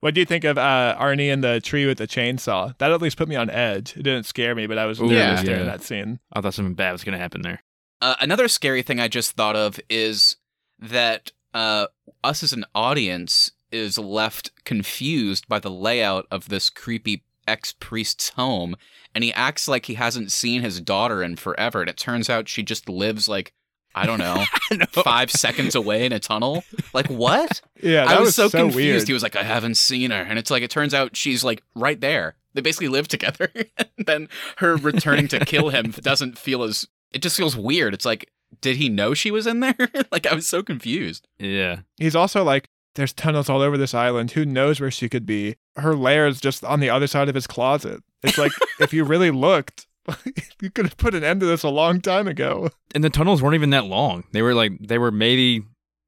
[0.01, 2.77] What do you think of uh, Arnie and the tree with the chainsaw?
[2.79, 3.97] That at least put me on edge.
[3.97, 5.43] It didn't scare me, but I was Ooh, nervous yeah.
[5.43, 5.71] during Yeah.
[5.71, 6.21] that scene.
[6.33, 7.63] I thought something bad was gonna happen there.
[8.01, 10.37] Uh, another scary thing I just thought of is
[10.79, 11.87] that uh,
[12.23, 18.31] us as an audience is left confused by the layout of this creepy ex priest's
[18.31, 18.77] home,
[19.15, 22.49] and he acts like he hasn't seen his daughter in forever, and it turns out
[22.49, 23.53] she just lives like
[23.97, 24.45] I don't know,
[24.91, 26.65] five seconds away in a tunnel.
[26.93, 27.63] Like what?
[27.83, 28.75] Yeah, that I was, so, confused.
[28.75, 29.07] weird.
[29.07, 31.63] He was like, I haven't seen her, and it's like it turns out she's like
[31.75, 32.37] right there.
[32.55, 36.87] They basically live together, and then her returning to kill him doesn't feel as.
[37.13, 37.95] It just feels weird.
[37.95, 39.77] It's like, did he know she was in there?
[40.13, 41.27] like I was so confused.
[41.39, 44.31] Yeah, He's also like, there's tunnels all over this island.
[44.33, 45.57] Who knows where she could be?
[45.77, 48.03] Her lair is just on the other side of his closet.
[48.23, 49.87] It's like if you really looked,
[50.63, 52.71] you could have put an end to this a long time ago.
[52.95, 54.25] and the tunnels weren't even that long.
[54.33, 55.63] They were like they were maybe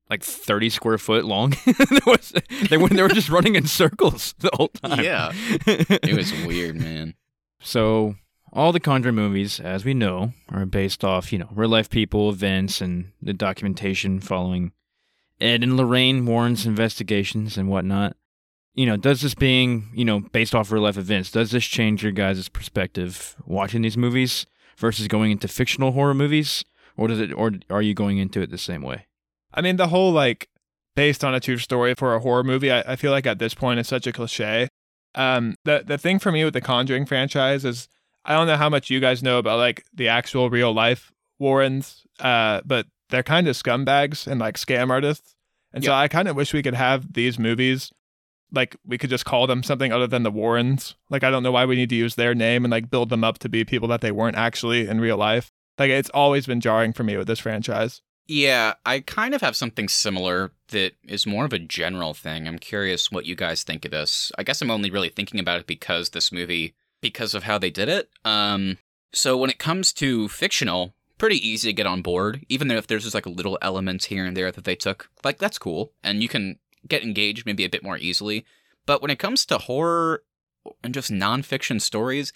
[0.09, 1.55] like thirty square foot long.
[1.67, 2.33] There was-
[2.71, 5.05] they were they were just running in circles the whole time.
[5.05, 5.33] Yeah.
[5.67, 7.15] It was weird, man.
[7.61, 8.15] So
[8.59, 12.29] all the Conjuring movies, as we know, are based off, you know, real life people,
[12.29, 14.73] events, and the documentation following
[15.41, 18.17] Ed and Lorraine Warren's investigations and whatnot.
[18.75, 22.03] You know, does this being, you know, based off real life events, does this change
[22.03, 24.45] your guys' perspective watching these movies
[24.77, 26.65] versus going into fictional horror movies?
[26.97, 29.07] Or does it or are you going into it the same way?
[29.55, 30.49] I mean, the whole like
[30.97, 33.55] based on a true story for a horror movie, I, I feel like at this
[33.55, 34.67] point it's such a cliche.
[35.15, 37.89] Um, the the thing for me with the Conjuring franchise is
[38.29, 42.07] I don't know how much you guys know about like the actual real life Warrens,
[42.21, 45.35] uh, but they're kind of scumbags and like scam artists,
[45.73, 47.91] and so I kind of wish we could have these movies.
[48.53, 50.95] Like we could just call them something other than the Warrens.
[51.11, 53.25] Like I don't know why we need to use their name and like build them
[53.25, 55.51] up to be people that they weren't actually in real life.
[55.79, 58.03] Like it's always been jarring for me with this franchise.
[58.27, 62.47] Yeah, I kind of have something similar that is more of a general thing.
[62.47, 64.31] I'm curious what you guys think of this.
[64.37, 67.71] I guess I'm only really thinking about it because this movie, because of how they
[67.71, 68.11] did it.
[68.25, 68.79] Um,
[69.13, 72.87] so when it comes to fictional, pretty easy to get on board, even though if
[72.87, 75.93] there's just like a little elements here and there that they took, like that's cool,
[76.03, 78.45] and you can get engaged maybe a bit more easily.
[78.87, 80.23] But when it comes to horror
[80.83, 82.33] and just nonfiction stories,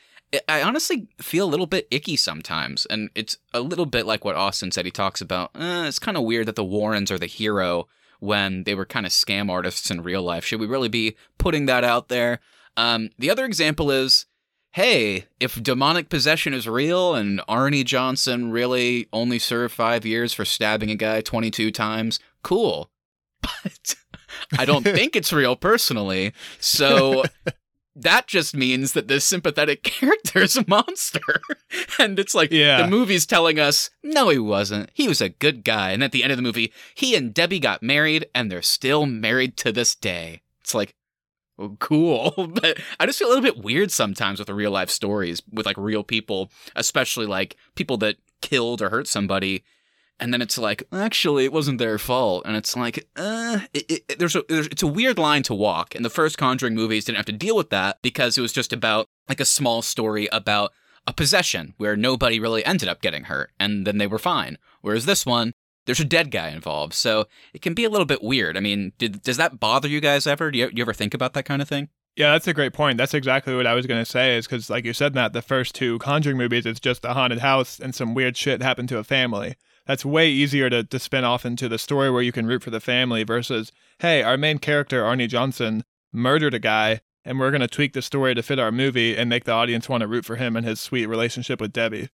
[0.48, 4.36] I- honestly feel a little bit icky sometimes, and it's a little bit like what
[4.36, 4.84] Austin said.
[4.84, 7.86] He talks about uh, it's kind of weird that the Warrens are the hero
[8.20, 10.44] when they were kind of scam artists in real life.
[10.44, 12.40] Should we really be putting that out there?
[12.76, 14.26] Um, the other example is
[14.72, 20.44] hey, if demonic possession is real and Arnie Johnson really only served five years for
[20.44, 22.90] stabbing a guy 22 times, cool.
[23.64, 23.94] But
[24.58, 26.32] I don't think it's real personally.
[26.58, 27.24] So
[27.94, 31.20] that just means that this sympathetic character is a monster.
[31.98, 32.82] and it's like Yeah.
[32.82, 34.90] the movie's telling us, no, he wasn't.
[34.94, 35.90] He was a good guy.
[35.90, 39.04] And at the end of the movie, he and Debbie got married and they're still
[39.06, 40.42] married to this day.
[40.62, 40.94] It's like,
[41.78, 42.32] cool.
[42.62, 45.66] but I just feel a little bit weird sometimes with the real life stories with
[45.66, 49.64] like real people, especially like people that killed or hurt somebody.
[50.20, 52.44] And then it's like, actually, it wasn't their fault.
[52.46, 55.94] And it's like, uh, it, it, there's a, there's, it's a weird line to walk.
[55.94, 58.72] And the first Conjuring movies didn't have to deal with that because it was just
[58.72, 60.72] about like a small story about
[61.06, 64.58] a possession where nobody really ended up getting hurt and then they were fine.
[64.80, 65.54] Whereas this one,
[65.86, 66.94] there's a dead guy involved.
[66.94, 68.56] So it can be a little bit weird.
[68.56, 70.50] I mean, did, does that bother you guys ever?
[70.50, 71.88] Do you, you ever think about that kind of thing?
[72.16, 72.98] Yeah, that's a great point.
[72.98, 74.36] That's exactly what I was going to say.
[74.36, 77.38] Is because, like you said, Matt, the first two Conjuring movies, it's just a haunted
[77.38, 79.56] house and some weird shit happened to a family.
[79.86, 82.70] That's way easier to, to spin off into the story where you can root for
[82.70, 87.62] the family versus, hey, our main character, Arnie Johnson, murdered a guy, and we're going
[87.62, 90.24] to tweak the story to fit our movie and make the audience want to root
[90.24, 92.10] for him and his sweet relationship with Debbie.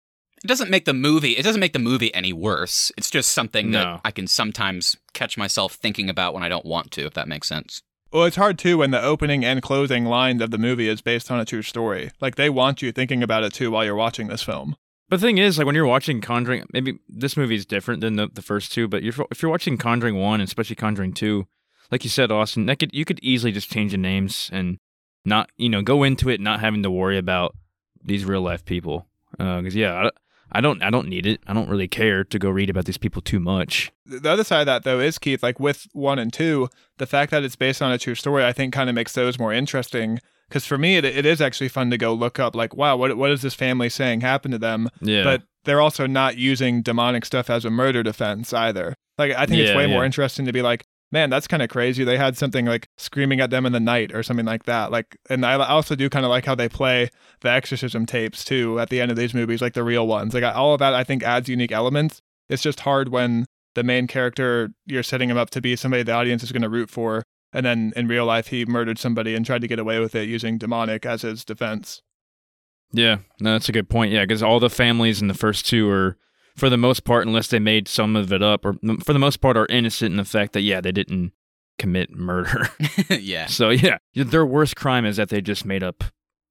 [0.45, 1.33] It doesn't make the movie.
[1.33, 2.93] It doesn't make the movie any worse.
[2.99, 3.79] It's just something No.
[3.79, 7.07] that I can sometimes catch myself thinking about when I don't want to.
[7.07, 7.81] If that makes sense.
[8.13, 11.31] Well, it's hard too when the opening and closing lines of the movie is based
[11.31, 12.11] on a true story.
[12.21, 14.77] Like they want you thinking about it too while you're watching this film.
[15.09, 18.17] But the thing is, like when you're watching Conjuring, maybe this movie is different than
[18.17, 18.87] the, the first two.
[18.87, 21.47] But you're, if you're watching Conjuring one, and especially Conjuring two,
[21.91, 24.79] like you said, Austin, that could you could easily just change the names and
[25.25, 27.55] not you know go into it not having to worry about
[28.05, 29.07] these real life people.
[29.41, 30.11] Uh, because yeah,
[30.53, 31.41] I, don't I don't need it.
[31.47, 33.93] I don't really care to go read about these people too much.
[34.07, 37.31] The other side of that, though, is Keith, like with one and two, the fact
[37.31, 40.21] that it's based on a true story, I think kind of makes those more interesting.
[40.49, 43.17] Because for me, it, it is actually fun to go look up, like, wow, what,
[43.17, 44.91] what is this family saying happened to them?
[45.01, 48.95] Yeah, But they're also not using demonic stuff as a murder defense either.
[49.17, 51.69] Like, I think it's Yeah, way more interesting to be like, man, that's kind of
[51.69, 52.05] crazy.
[52.05, 54.91] They had something like screaming at them in the night or something like that.
[54.91, 58.81] Like, and I also do kind of like how they play the exorcism tapes too
[58.81, 60.35] at the end of these movies, like the real ones.
[60.35, 62.21] Like, all of that I think adds unique elements.
[62.49, 66.13] It's just hard when the main character you're setting him up to be somebody the
[66.13, 69.45] audience is going to root for, and then in real life he murdered somebody and
[69.47, 72.03] tried to get away with it using demonic as his defense.
[72.93, 74.13] Yeah, no, that's a good point.
[74.13, 76.17] Yeah, because all the families in the first two are,
[76.57, 79.39] for the most part, unless they made some of it up, or for the most
[79.41, 81.33] part, are innocent in the fact that yeah, they didn't
[81.79, 82.69] commit murder.
[83.11, 83.47] yeah.
[83.47, 86.05] so yeah, their worst crime is that they just made up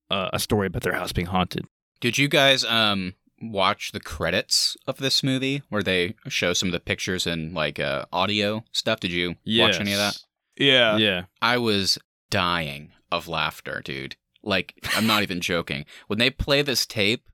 [0.10, 1.66] uh, a story about their house being haunted.
[2.02, 6.74] Did you guys um watch the credits of this movie where they show some of
[6.74, 9.00] the pictures and like uh, audio stuff?
[9.00, 10.18] Did you watch any of that?
[10.58, 10.98] Yeah.
[10.98, 11.98] Yeah, I was
[12.30, 14.16] dying of laughter, dude.
[14.44, 15.86] Like, I'm not even joking.
[16.08, 17.30] When they play this tape,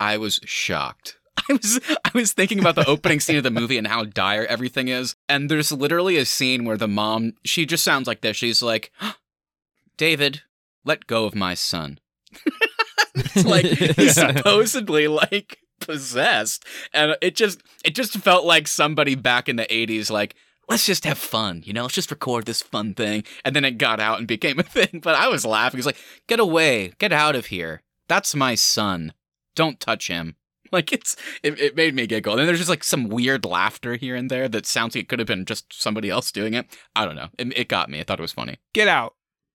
[0.00, 1.18] I was shocked.
[1.48, 4.46] I was I was thinking about the opening scene of the movie and how dire
[4.46, 5.16] everything is.
[5.28, 8.36] And there's literally a scene where the mom, she just sounds like this.
[8.36, 8.92] She's like,
[9.96, 10.42] "David,
[10.84, 11.98] let go of my son."
[13.14, 13.64] it's like
[13.96, 16.64] he's supposedly like possessed.
[16.92, 20.34] And it just it just felt like somebody back in the 80s like
[20.68, 21.82] let's just have fun you know?
[21.82, 23.24] Let's just record this fun thing.
[23.44, 25.00] And then it got out and became a thing.
[25.02, 25.78] But i was laughing.
[25.78, 26.92] It's like get away.
[26.98, 27.82] Get out of here.
[28.08, 29.12] That's my son.
[29.54, 30.36] Don't touch him
[30.72, 33.94] like it's it, it made me giggle and then there's just like some weird laughter
[33.96, 36.66] here and there that sounds like it could have been just somebody else doing it
[36.94, 39.14] i don't know it, it got me i thought it was funny Get out.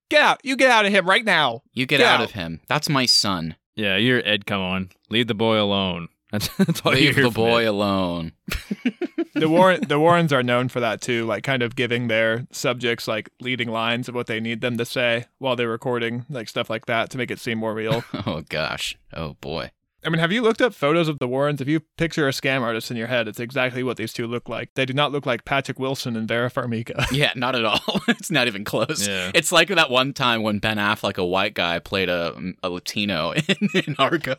[0.10, 0.40] Get out.
[0.44, 1.62] You get out of him right now.
[1.74, 2.26] you get Get out out.
[2.26, 3.96] of him that's my son yeah.
[3.96, 4.46] You're Ed.
[4.46, 6.10] Come on, leave the boy alone.
[6.32, 7.68] That's, that's all you leave the boy Ed.
[7.70, 8.32] alone
[9.34, 13.06] The Warren the Warrens are known for that too, like kind of giving their subjects
[13.08, 16.70] like leading lines of what they need them to say while they're recording, like stuff
[16.70, 18.04] like that to make it seem more real.
[18.26, 19.72] oh gosh oh boy
[20.04, 21.62] I mean, have you looked up photos of the Warrens?
[21.62, 24.50] If you picture a scam artist in your head, it's exactly what these two look
[24.50, 24.72] like.
[24.74, 27.06] They do not look like Patrick Wilson and Vera Farmiga.
[27.12, 28.02] Yeah, not at all.
[28.08, 29.08] it's not even close.
[29.08, 29.32] Yeah.
[29.36, 32.70] It's like that one time when Ben Affleck, like a white guy, played a, a
[32.70, 34.36] Latino in, in Argo.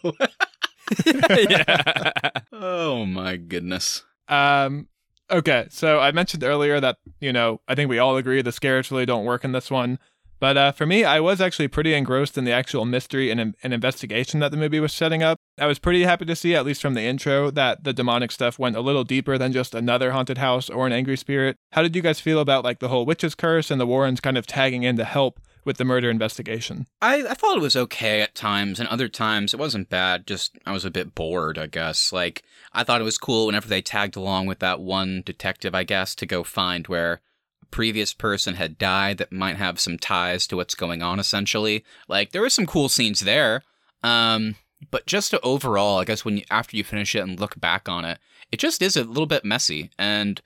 [1.06, 2.30] yeah.
[2.50, 4.04] oh my goodness.
[4.26, 4.88] Um,
[5.30, 8.90] okay, so I mentioned earlier that you know I think we all agree the scares
[8.90, 9.98] really don't work in this one,
[10.42, 13.72] But uh, for me, I was actually pretty engrossed in the actual mystery and, and
[13.72, 15.38] investigation that the movie was setting up.
[15.56, 18.58] I was pretty happy to see, at least from the intro, that the demonic stuff
[18.58, 21.58] went a little deeper than just another haunted house or an angry spirit.
[21.74, 24.36] How did you guys feel about like the whole witch's curse and the Warrens kind
[24.36, 26.88] of tagging in to help with the murder investigation?
[27.00, 30.26] I, I thought it was okay at times, and other times it wasn't bad.
[30.26, 32.12] Just I was a bit bored, I guess.
[32.12, 35.84] Like I thought it was cool whenever they tagged along with that one detective, I
[35.84, 37.20] guess, to go find where
[37.72, 41.84] previous person had died that might have some ties to what's going on essentially.
[42.06, 43.62] Like there were some cool scenes there
[44.02, 44.56] um
[44.90, 48.04] but just overall i guess when you, after you finish it and look back on
[48.04, 48.18] it
[48.50, 49.90] it just is a little bit messy.
[49.98, 50.40] And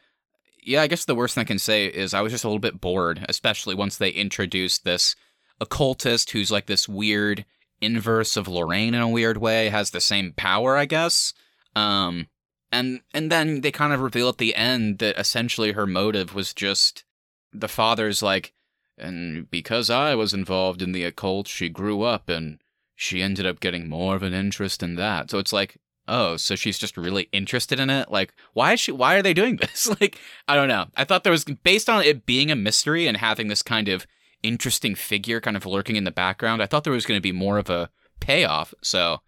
[0.62, 2.58] yeah i guess the worst thing i can say is i was just a little
[2.58, 5.14] bit bored especially once they introduced this
[5.60, 7.44] occultist who's like this weird
[7.80, 11.32] inverse of lorraine in a weird way has the same power i guess.
[11.74, 12.28] Um
[12.72, 16.52] and and then they kind of reveal at the end that essentially her motive was
[16.52, 17.04] just
[17.52, 18.52] the father's like,
[18.98, 22.58] and because I was involved in the occult, she grew up and
[22.94, 25.30] she ended up getting more of an interest in that.
[25.30, 25.78] So it's like,
[26.08, 28.10] oh, so she's just really interested in it.
[28.10, 28.92] Like, why is she?
[28.92, 29.88] Why are they doing this?
[30.00, 30.18] like,
[30.48, 30.86] I don't know.
[30.96, 34.06] I thought there was based on it being a mystery and having this kind of
[34.42, 36.62] interesting figure kind of lurking in the background.
[36.62, 37.90] I thought there was going to be more of a
[38.20, 38.72] payoff.
[38.82, 39.18] So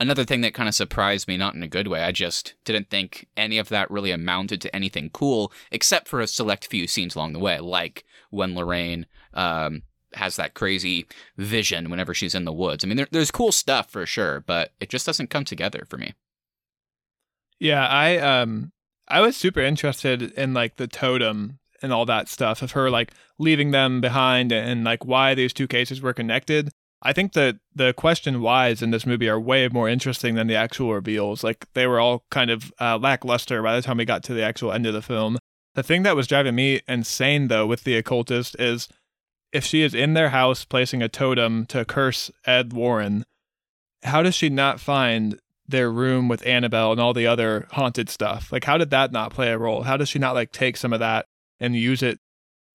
[0.00, 2.02] another thing that kind of surprised me, not in a good way.
[2.02, 6.26] I just didn't think any of that really amounted to anything cool, except for a
[6.26, 9.82] select few scenes along the way, like when Lorraine um,
[10.14, 12.84] has that crazy vision whenever she's in the woods.
[12.84, 15.96] I mean, there, there's cool stuff for sure, but it just doesn't come together for
[15.98, 16.14] me.
[17.58, 18.72] Yeah, I um,
[19.08, 23.12] I was super interested in like the totem and all that stuff of her like
[23.38, 26.70] leaving them behind and like why these two cases were connected.
[27.02, 30.56] I think that the question whys in this movie are way more interesting than the
[30.56, 31.44] actual reveals.
[31.44, 34.42] Like they were all kind of uh, lackluster by the time we got to the
[34.42, 35.38] actual end of the film.
[35.74, 38.88] The thing that was driving me insane though with the occultist is
[39.52, 43.24] if she is in their house placing a totem to curse Ed Warren,
[44.02, 45.38] how does she not find
[45.68, 48.50] their room with Annabelle and all the other haunted stuff?
[48.50, 49.82] Like how did that not play a role?
[49.82, 51.26] How does she not like take some of that
[51.60, 52.18] and use it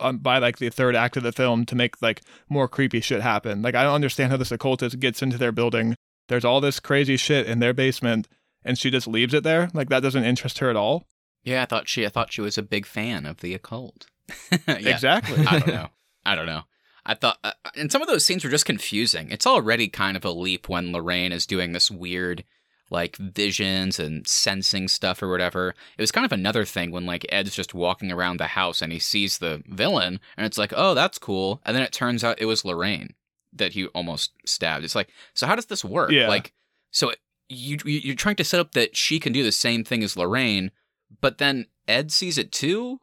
[0.04, 3.22] um, by like the third act of the film to make like more creepy shit
[3.22, 3.62] happen.
[3.62, 5.96] Like I don't understand how this occultist gets into their building.
[6.28, 8.28] There's all this crazy shit in their basement,
[8.64, 9.70] and she just leaves it there.
[9.74, 11.06] Like that doesn't interest her at all.
[11.44, 14.08] Yeah, I thought she I thought she was a big fan of the occult.
[14.68, 15.46] Exactly.
[15.46, 15.88] I don't know.
[16.26, 16.62] I don't know.
[17.06, 19.30] I thought, uh, and some of those scenes were just confusing.
[19.30, 22.46] It's already kind of a leap when Lorraine is doing this weird
[22.94, 25.70] like visions and sensing stuff or whatever.
[25.98, 28.94] It was kind of another thing when like Ed's just walking around the house and
[28.94, 31.60] he sees the villain and it's like, oh, that's cool.
[31.66, 33.16] And then it turns out it was Lorraine
[33.52, 34.86] that he almost stabbed.
[34.86, 36.12] It's like, so how does this work?
[36.12, 36.28] Yeah.
[36.28, 36.54] Like,
[36.92, 37.12] so
[37.50, 40.72] you you're trying to set up that she can do the same thing as Lorraine,
[41.20, 43.00] but then Ed sees it too.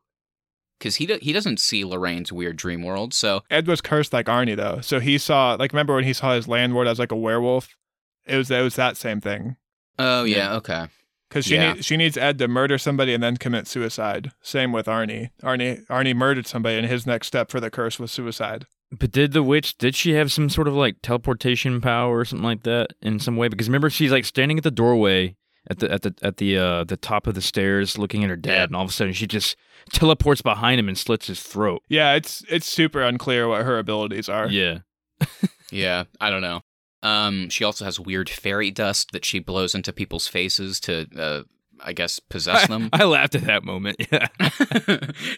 [0.79, 4.27] Because he do, he doesn't see Lorraine's weird dream world, so Ed was cursed like
[4.27, 4.81] Arnie though.
[4.81, 7.77] So he saw like remember when he saw his landlord as like a werewolf?
[8.25, 9.57] It was it was that same thing.
[10.01, 10.55] Oh yeah, yeah.
[10.57, 10.87] okay.
[11.29, 11.75] Because she yeah.
[11.75, 14.33] need, she needs Ed to murder somebody and then commit suicide.
[14.43, 15.31] Same with Arnie.
[15.45, 18.67] Arnie Arnie murdered somebody, and his next step for the curse was suicide.
[18.91, 22.45] But did the witch did she have some sort of like teleportation power or something
[22.45, 23.49] like that in some way?
[23.49, 25.37] Because remember she's like standing at the doorway
[25.69, 28.37] at the at the at the uh the top of the stairs looking at her
[28.37, 29.57] dad, and all of a sudden she just
[29.93, 31.83] teleports behind him and slits his throat.
[31.89, 34.49] Yeah, it's it's super unclear what her abilities are.
[34.49, 34.79] Yeah.
[35.71, 36.63] yeah, I don't know.
[37.03, 41.43] Um, she also has weird fairy dust that she blows into people's faces to, uh,
[41.81, 42.91] I guess, possess them.
[42.93, 43.97] I, I laughed at that moment.
[44.13, 44.29] Yeah.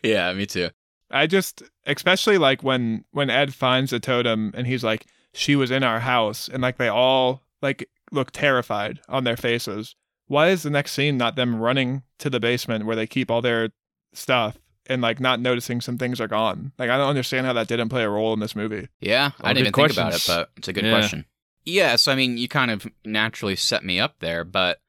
[0.02, 0.70] yeah, me too.
[1.10, 5.70] I just, especially like when when Ed finds the totem and he's like, "She was
[5.70, 9.94] in our house," and like they all like look terrified on their faces.
[10.26, 13.42] Why is the next scene not them running to the basement where they keep all
[13.42, 13.70] their
[14.14, 14.56] stuff
[14.86, 16.72] and like not noticing some things are gone.
[16.78, 18.88] Like I don't understand how that didn't play a role in this movie.
[19.00, 19.96] Yeah, I didn't even questions.
[19.96, 20.92] think about it, but it's a good yeah.
[20.98, 21.24] question.
[21.64, 24.80] Yes, I mean you kind of naturally set me up there, but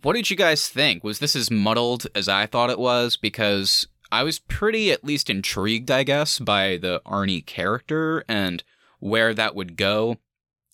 [0.00, 1.04] what did you guys think?
[1.04, 3.16] Was this as muddled as I thought it was?
[3.16, 8.62] Because I was pretty at least intrigued, I guess, by the Arnie character and
[9.00, 10.16] where that would go.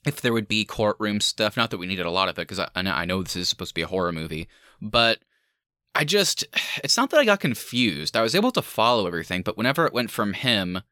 [0.07, 2.61] If there would be courtroom stuff, not that we needed a lot of it, because
[2.61, 4.49] I, I know this is supposed to be a horror movie,
[4.81, 5.19] but
[5.95, 6.45] I just,
[6.85, 8.17] it's not that I got confused.
[8.17, 10.83] I was able to follow everything, but whenever it went from him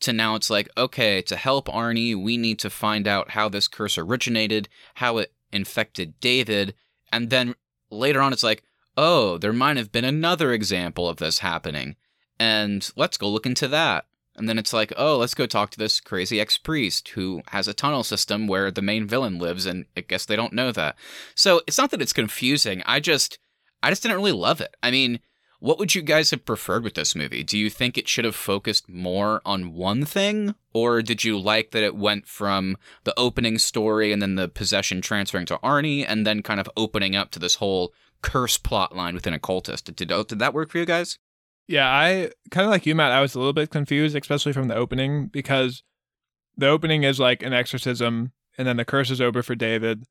[0.00, 3.68] to now it's like, okay, to help Arnie, we need to find out how this
[3.68, 6.74] curse originated, how it infected David,
[7.12, 7.54] and then
[7.90, 8.62] later on it's like,
[8.96, 11.96] oh, there might have been another example of this happening,
[12.38, 14.06] and let's go look into that.
[14.36, 17.68] And then it's like, oh, let's go talk to this crazy ex priest who has
[17.68, 20.96] a tunnel system where the main villain lives, and I guess they don't know that.
[21.36, 22.82] So it's not that it's confusing.
[22.84, 23.38] I just,
[23.82, 24.76] I just didn't really love it.
[24.82, 25.20] I mean,
[25.60, 27.42] What would you guys have preferred with this movie?
[27.42, 30.54] Do you think it should have focused more on one thing?
[30.72, 35.00] Or did you like that it went from the opening story and then the possession
[35.00, 37.92] transferring to Arnie and then kind of opening up to this whole
[38.22, 39.94] curse plot line within occultist?
[39.94, 41.18] Did, oh, did that work for you guys?
[41.66, 43.12] Yeah, I kind of like you, Matt.
[43.12, 45.82] I was a little bit confused, especially from the opening, because
[46.56, 50.04] the opening is like an exorcism, and then the curse is over for David.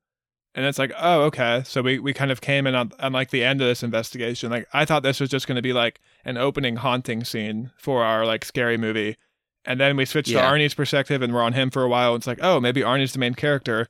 [0.56, 1.64] And it's like, oh, okay.
[1.66, 4.52] So we, we kind of came in on, on like the end of this investigation.
[4.52, 8.04] Like I thought this was just going to be like an opening haunting scene for
[8.04, 9.18] our like scary movie.
[9.66, 10.42] And then we switched Yeah.
[10.42, 12.14] to Arnie's perspective and we're on him for a while.
[12.14, 13.88] and It's like, oh, maybe Arnie's the main character.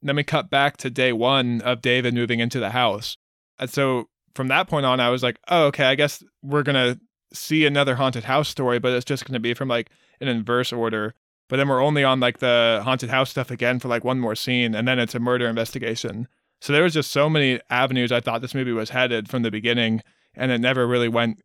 [0.00, 3.16] And then we cut back to day one of David moving into the house.
[3.58, 6.74] And so from that point on, I was like, oh, okay, I guess we're going
[6.94, 7.00] to
[7.32, 9.90] see another haunted house story, but it's just going to be from like
[10.20, 11.14] an inverse order.
[11.48, 14.34] But then we're only on like the haunted house stuff again for like one more
[14.34, 16.28] scene, and then it's a murder investigation.
[16.60, 19.50] So there was just so many avenues I thought this movie was headed from the
[19.50, 20.02] beginning,
[20.34, 21.42] and it never really went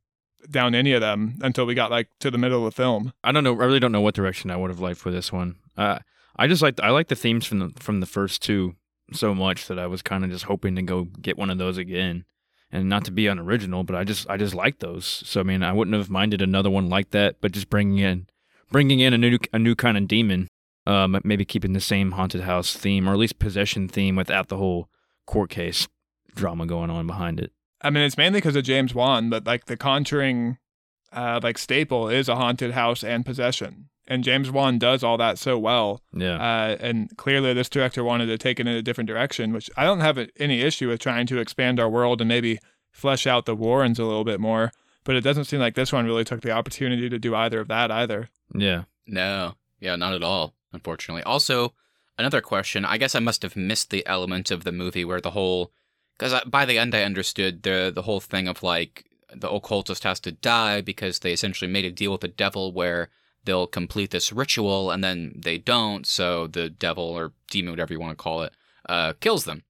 [0.49, 3.13] down any of them until we got like to the middle of the film.
[3.23, 3.53] I don't know.
[3.53, 5.57] I really don't know what direction I would have liked for this one.
[5.77, 5.99] Uh,
[6.35, 8.75] I just like I like the themes from the from the first two
[9.13, 11.77] so much that I was kind of just hoping to go get one of those
[11.77, 12.25] again,
[12.71, 15.05] and not to be unoriginal, but I just I just like those.
[15.05, 18.27] So I mean, I wouldn't have minded another one like that, but just bringing in
[18.72, 20.47] bringing in a new a new kind of demon,
[20.88, 24.57] um, maybe keeping the same haunted house theme or at least possession theme without the
[24.57, 24.89] whole
[25.28, 25.88] court case
[26.34, 27.51] drama going on behind it.
[27.82, 30.57] I mean, it's mainly because of James Wan, but like the Conjuring,
[31.11, 35.38] uh, like staple is a haunted house and possession, and James Wan does all that
[35.39, 36.01] so well.
[36.13, 39.69] Yeah, Uh, and clearly, this director wanted to take it in a different direction, which
[39.76, 42.59] I don't have any issue with trying to expand our world and maybe
[42.91, 44.72] flesh out the Warrens a little bit more.
[45.03, 47.67] But it doesn't seem like this one really took the opportunity to do either of
[47.69, 48.29] that either.
[48.53, 48.83] yeah.
[49.07, 49.55] No.
[49.79, 51.23] Yeah, not at all, unfortunately.
[51.23, 51.73] Also,
[52.17, 52.85] another question.
[52.85, 55.71] I guess I must have missed the element of the movie where the whole
[56.17, 60.19] because by the end I understood the the whole thing of like the occultist has
[60.21, 63.09] to die because they essentially made a deal with the devil where
[63.43, 67.99] they'll complete this ritual and then they don't, so the devil or demon, whatever you
[67.99, 68.53] want to call it,
[68.87, 69.63] uh, kills them.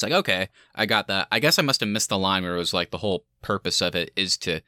[0.00, 1.28] It's like, okay, I got that.
[1.30, 3.82] I guess I must have missed the line where it was like the whole purpose
[3.82, 4.62] of it is to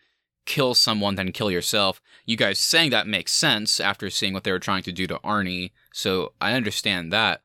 [0.45, 2.03] kill someone, then kill yourself.
[2.26, 5.18] You guys saying that makes sense after seeing what they were trying to do to
[5.20, 7.41] Arnie, so I understand that.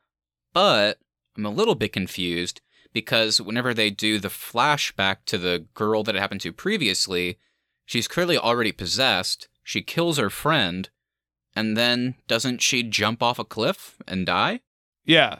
[0.51, 0.99] But
[1.38, 2.59] I'm a little bit confused
[2.91, 7.38] because whenever they do the flashback to the girl that it happened to previously,
[7.85, 9.47] she's clearly already possessed.
[9.63, 10.89] She kills her friend,
[11.55, 14.59] and then doesn't she jump off a cliff and die?
[15.05, 15.39] Yeah.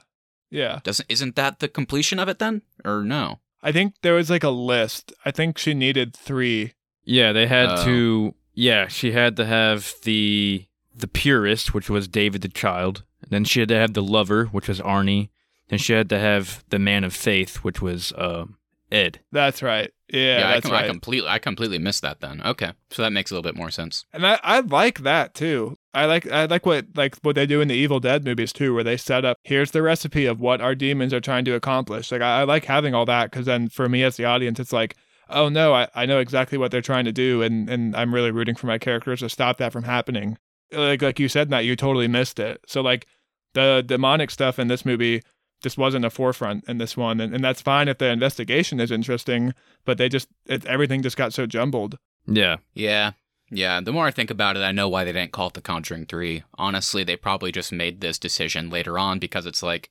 [0.50, 0.80] Yeah.
[0.84, 2.62] Doesn't isn't that the completion of it then?
[2.86, 3.40] Or no?
[3.62, 5.12] I think there was like a list.
[5.26, 6.74] I think she needed three.
[7.04, 7.86] Yeah, they had Oh.
[7.86, 8.36] to.
[8.54, 13.04] Yeah, she had to have the the purist, which was David the child.
[13.30, 15.30] Then she had to have the lover, which was Arnie.
[15.70, 18.58] Then she had to have the man of faith, which was um,
[18.92, 19.20] Ed.
[19.32, 19.92] That's right.
[20.10, 20.86] Yeah, I, that's com- right.
[20.86, 22.42] I completely I completely missed that then.
[22.44, 22.72] Okay.
[22.92, 24.06] So that makes a little bit more sense.
[24.14, 25.78] And I, I like that too.
[25.94, 28.74] I like I like what like what they do in the Evil Dead movies too,
[28.74, 32.12] where they set up here's the recipe of what our demons are trying to accomplish.
[32.12, 34.74] Like I, I like having all that because then for me as the audience, it's
[34.74, 34.96] like,
[35.30, 38.32] oh no, I, I know exactly what they're trying to do, and and I'm really
[38.32, 40.38] rooting for my characters to stop that from happening.
[40.72, 42.62] Like like you said, that you totally missed it.
[42.66, 43.08] So like
[43.56, 45.22] the demonic stuff in this movie
[45.62, 48.92] just wasn't a forefront in this one, and, and that's fine if the investigation is
[48.92, 49.54] interesting,
[49.86, 51.98] but they just it, everything just got so jumbled.
[52.28, 53.12] Yeah, Yeah.
[53.50, 55.62] Yeah, the more I think about it, I know why they didn't call it The
[55.62, 56.44] Conjuring 3.
[56.56, 59.90] Honestly, they probably just made this decision later on because it's like,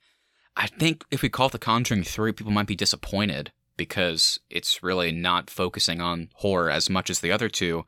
[0.57, 4.83] I think if we call it The Conjuring 3, people might be disappointed because it's
[4.83, 7.87] really not focusing on horror as much as the other two.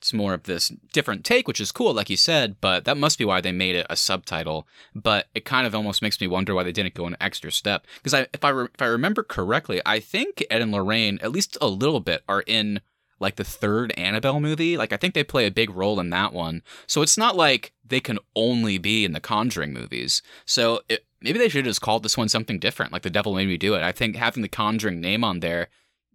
[0.00, 3.18] It's more of this different take, which is cool, like you said, but that must
[3.18, 4.66] be why they made it a subtitle.
[4.94, 7.86] But it kind of almost makes me wonder why they didn't go an extra step.
[7.96, 11.32] Because I, if I re- if I remember correctly, I think Ed and Lorraine, at
[11.32, 12.80] least a little bit, are in
[13.18, 14.78] like the third Annabelle movie.
[14.78, 16.62] Like I think they play a big role in that one.
[16.86, 20.22] So it's not like they can only be in the Conjuring movies.
[20.46, 23.34] So it, maybe they should have just called this one something different, like The Devil
[23.34, 23.82] Made Me Do It.
[23.82, 25.68] I think having the Conjuring name on there,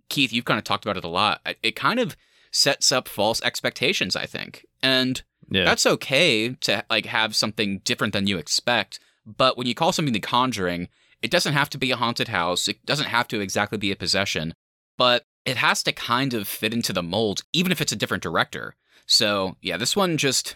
[0.10, 1.42] Keith, you've kind of talked about it a lot.
[1.46, 2.18] It- It kind of
[2.56, 4.66] sets up false expectations, I think.
[4.82, 9.00] And yeah, that's okay to like have something different than you expect.
[9.26, 10.88] But when you call something the Conjuring,
[11.22, 12.68] it doesn't have to be a haunted house.
[12.68, 14.54] It doesn't have to exactly be a possession,
[14.98, 18.24] but it has to kind of fit into the mold, even if it's a different
[18.24, 18.76] director.
[19.06, 20.56] So yeah, this one just,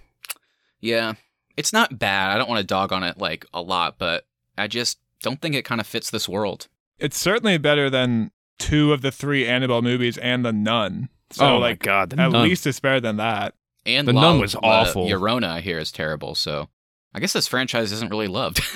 [0.80, 1.14] yeah,
[1.58, 2.32] it's not bad.
[2.32, 4.26] I don't want to dog on it like a lot, but
[4.58, 6.68] I just don't think it kind of fits this world.
[6.98, 11.10] it's certainly better than two of the three Annabelle movies and The Nun.
[11.32, 12.44] So oh like my god, at nun.
[12.44, 13.54] least it's better than that.
[13.86, 15.06] And The La- Nun was La awful.
[15.08, 16.36] Llorona, I hear, is terrible.
[16.36, 16.70] So
[17.14, 18.62] I guess this franchise isn't really loved.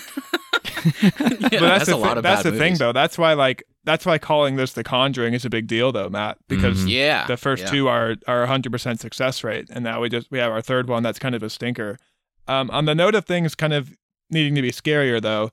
[0.85, 2.91] Yeah, but that's, that's the a lot thi- of that's bad the thing though.
[2.91, 6.37] That's why like that's why calling this The Conjuring is a big deal, though, Matt,
[6.49, 6.89] because Mhm.
[6.89, 7.25] Yeah.
[7.27, 7.69] the first yeah.
[7.71, 11.01] two are are 100% success rate, and now we just we have our third one
[11.03, 11.97] that's kind of a stinker.
[12.47, 13.93] Um, on the note of things kind of
[14.29, 15.51] needing to be scarier, though,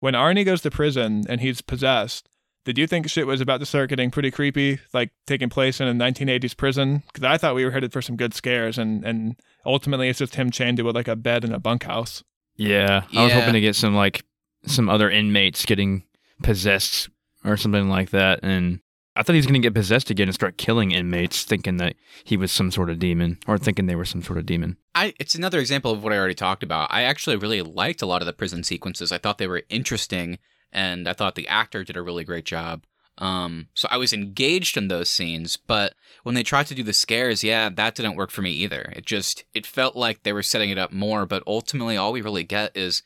[0.00, 2.28] when Arnie goes to prison and he's possessed,
[2.64, 5.88] did you think shit was about to start getting pretty creepy, like taking place in
[5.88, 7.02] a 1980s prison?
[7.06, 10.34] Because I thought we were headed for some good scares, and and ultimately it's just
[10.34, 12.24] him chained to like a bed in a bunkhouse.
[12.56, 14.24] Yeah, I was hoping to get some like
[14.66, 16.04] some other inmates getting
[16.42, 17.08] possessed
[17.44, 18.80] or something like that, and
[19.16, 21.94] I thought he was going to get possessed again and start killing inmates, thinking that
[22.24, 24.76] he was some sort of demon or thinking they were some sort of demon.
[24.94, 26.88] I it's another example of what I already talked about.
[26.90, 29.12] I actually really liked a lot of the prison sequences.
[29.12, 30.38] I thought they were interesting
[30.74, 32.84] and I thought the actor did a really great job.
[33.18, 35.94] Um so I was engaged in those scenes, but
[36.24, 38.92] when they tried to do the scares, yeah, that didn't work for me either.
[38.96, 42.22] It just it felt like they were setting it up more, but ultimately all we
[42.22, 43.02] really get is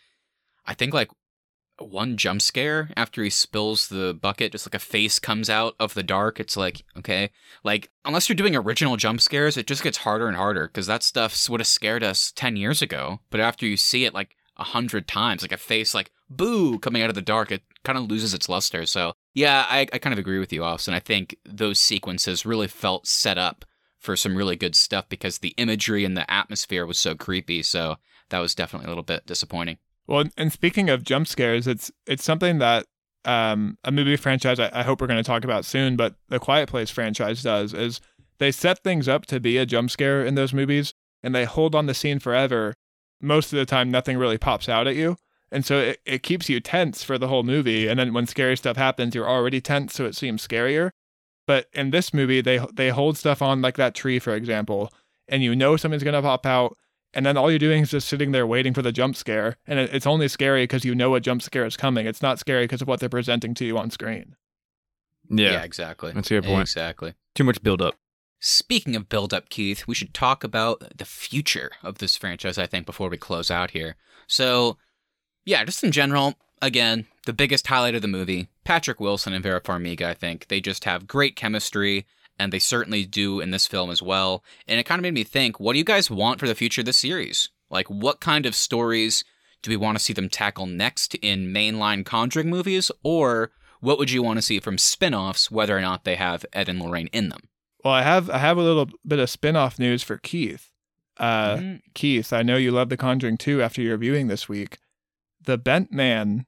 [0.66, 1.10] I think like
[1.80, 5.94] one jump scare after he spills the bucket, just like a face comes out of
[5.94, 6.40] the dark.
[6.40, 7.30] It's like, okay,
[7.64, 11.02] like unless you're doing original jump scares, it just gets harder and harder because that
[11.02, 13.20] stuff would have scared us ten years ago.
[13.30, 17.03] But after you see it like a hundred times, like a face like boo coming
[17.03, 18.87] out of the dark, it kind of loses its luster.
[18.87, 20.95] So yeah, I, I kind of agree with you, Austin.
[20.95, 23.64] I think those sequences really felt set up
[23.99, 27.62] for some really good stuff because the imagery and the atmosphere was so creepy.
[27.62, 27.97] So
[28.31, 29.79] that was definitely a little bit disappointing.
[30.07, 32.87] Well, and speaking of jump scares, it's it's something that
[33.24, 36.39] um, a movie franchise I, I hope we're going to talk about soon, but the
[36.39, 38.01] Quiet Place franchise does is
[38.39, 41.74] they set things up to be a jump scare in those movies, and they hold
[41.74, 42.74] on the scene forever.
[43.20, 45.16] Most of the time, nothing really pops out at you,
[45.51, 47.88] and so it, it keeps you tense for the whole movie.
[47.88, 50.90] And then when scary stuff happens, you're already tense, so it seems scarier.
[51.46, 54.92] But in this movie, they they hold stuff on like that tree, for example,
[55.28, 56.76] and you know something's going to pop out
[57.14, 59.78] and then all you're doing is just sitting there waiting for the jump scare and
[59.78, 62.64] it, it's only scary because you know a jump scare is coming it's not scary
[62.64, 64.36] because of what they're presenting to you on screen
[65.28, 66.12] Yeah, exactly.
[66.12, 66.62] That's a good point.
[66.62, 67.14] Exactly.
[67.34, 67.94] too much build up.
[68.40, 72.66] Speaking of build up, Keith, we should talk about the future of this franchise, I
[72.66, 73.96] think, before we close out here.
[74.28, 74.78] So,
[75.49, 79.61] yeah, just in general, again, the biggest highlight of the movie Patrick Wilson and Vera
[79.61, 80.49] Farmiga, I think.
[80.49, 82.07] They just have great chemistry,
[82.38, 84.44] and they certainly do in this film as well.
[84.66, 86.82] And it kind of made me think what do you guys want for the future
[86.82, 87.49] of this series?
[87.70, 89.24] Like, what kind of stories
[89.62, 92.90] do we want to see them tackle next in mainline Conjuring movies?
[93.03, 96.44] Or what would you want to see from spin offs, whether or not they have
[96.53, 97.49] Ed and Lorraine in them?
[97.84, 100.72] well i have i have a little bit of spin-off news for keith
[101.18, 101.80] uh Mm.
[101.94, 104.78] keith i know you love the conjuring 2 after your viewing this week
[105.49, 106.44] the bent man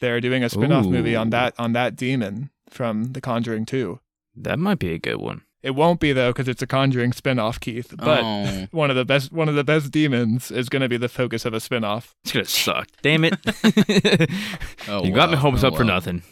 [0.00, 3.98] they're doing a spin-off movie on that on that demon from the conjuring 2
[4.36, 5.42] That might be a good one.
[5.62, 8.66] it won't be though because it's a conjuring spin-off keith but Oh.
[8.82, 11.44] one of the best one of the best demons is going to be the focus
[11.44, 12.88] of a spin-off It's gonna suck.
[13.02, 13.34] Damn it!
[14.88, 15.40] Oh, you got my wow.
[15.42, 16.22] hopes Oh, up for nothing.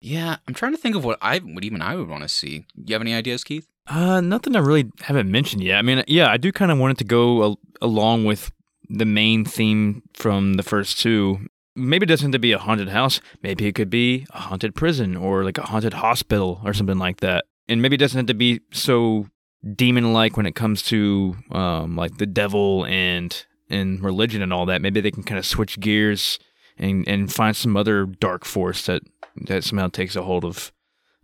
[0.00, 2.66] Yeah, I'm trying to think of what I, what even I would want to see.
[2.76, 3.68] You have any ideas, Keith?
[3.86, 5.78] Uh, nothing I really haven't mentioned yet.
[5.78, 8.50] I mean, yeah, I do kind of want it to go al- along with
[8.88, 11.46] the main theme from the first two.
[11.76, 13.20] Maybe it doesn't have to be a haunted house.
[13.42, 17.20] Maybe it could be a haunted prison or like a haunted hospital or something like
[17.20, 17.44] that.
[17.68, 19.28] And maybe it doesn't have to be so
[19.74, 24.82] demon-like when it comes to um, like the devil and and religion and all that.
[24.82, 26.38] Maybe they can kind of switch gears
[26.76, 29.02] and and find some other dark force that
[29.46, 30.72] that somehow takes a hold of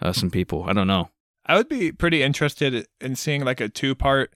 [0.00, 0.64] uh, some people.
[0.64, 1.10] I don't know.
[1.46, 4.34] I would be pretty interested in seeing like a two part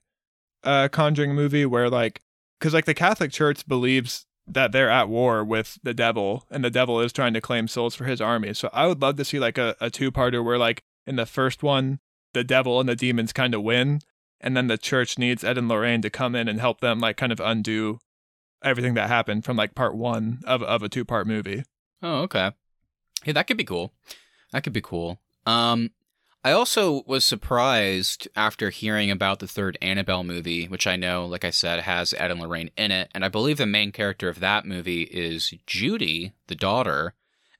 [0.63, 2.21] uh conjuring movie where like
[2.59, 6.69] cuz like the Catholic Church believes that they're at war with the devil and the
[6.69, 8.53] devil is trying to claim souls for his army.
[8.53, 11.25] So I would love to see like a, a two parter where like in the
[11.25, 11.99] first one
[12.33, 14.01] the devil and the demons kind of win
[14.41, 17.17] and then the church needs Ed and Lorraine to come in and help them like
[17.17, 17.99] kind of undo
[18.61, 21.63] everything that happened from like part 1 of of a two part movie.
[22.01, 22.51] Oh, okay.
[23.23, 23.93] Hey, that could be cool.
[24.51, 25.19] That could be cool.
[25.45, 25.91] Um,
[26.45, 31.43] I also was surprised after hearing about the third Annabelle movie, which I know, like
[31.43, 34.41] I said, has Ed and Lorraine in it, and I believe the main character of
[34.41, 37.15] that movie is Judy, the daughter,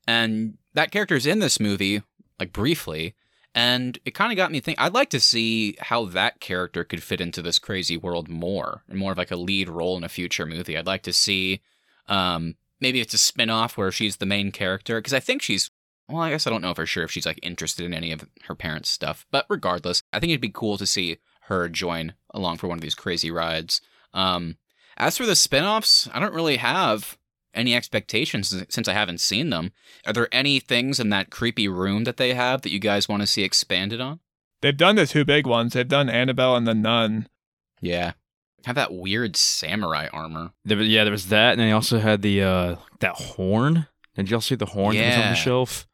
[0.06, 2.04] and that character is in this movie,
[2.40, 3.16] like briefly,
[3.56, 4.84] and it kind of got me thinking.
[4.84, 9.00] I'd like to see how that character could fit into this crazy world more, and
[9.00, 10.78] more of like a lead role in a future movie.
[10.78, 11.62] I'd like to see,
[12.08, 15.72] um, maybe it's a spin-off where she's the main character because I think she's
[16.10, 18.26] well, I guess I don't know for sure if she's like interested in any of
[18.48, 22.58] her parents' stuff, but regardless, I think it'd be cool to see her join along
[22.58, 23.82] for one of these crazy rides.
[24.14, 24.58] Um,
[24.98, 27.18] as for the spin-offs, I don't really have
[27.54, 29.72] any expectations since I haven't seen them.
[30.06, 33.22] Are there any things in that creepy room that they have that you guys want
[33.22, 34.20] to see expanded on?
[34.62, 35.74] They've done the two big ones.
[35.74, 37.28] They've done Annabelle and the Nun.
[37.82, 38.14] Yeah.
[38.66, 40.52] Have that weird samurai armor.
[40.66, 43.88] There, was- yeah, there was that, and they also had the uh that horn.
[44.16, 45.88] Did y'all see the horn that was on the shelf?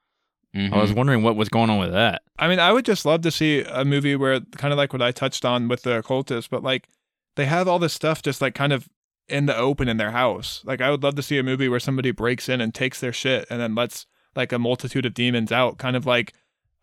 [0.55, 0.73] Mhm.
[0.73, 2.23] I was wondering what was going on with that.
[2.37, 5.01] I mean, I would just love to see a movie where kind of like what
[5.01, 6.87] I touched on with the occultist, but like
[7.35, 8.89] they have all this stuff just like kind of
[9.29, 10.61] in the open in their house.
[10.65, 13.13] Like I would love to see a movie where somebody breaks in and takes their
[13.13, 16.33] shit and then lets like a multitude of demons out, kind of like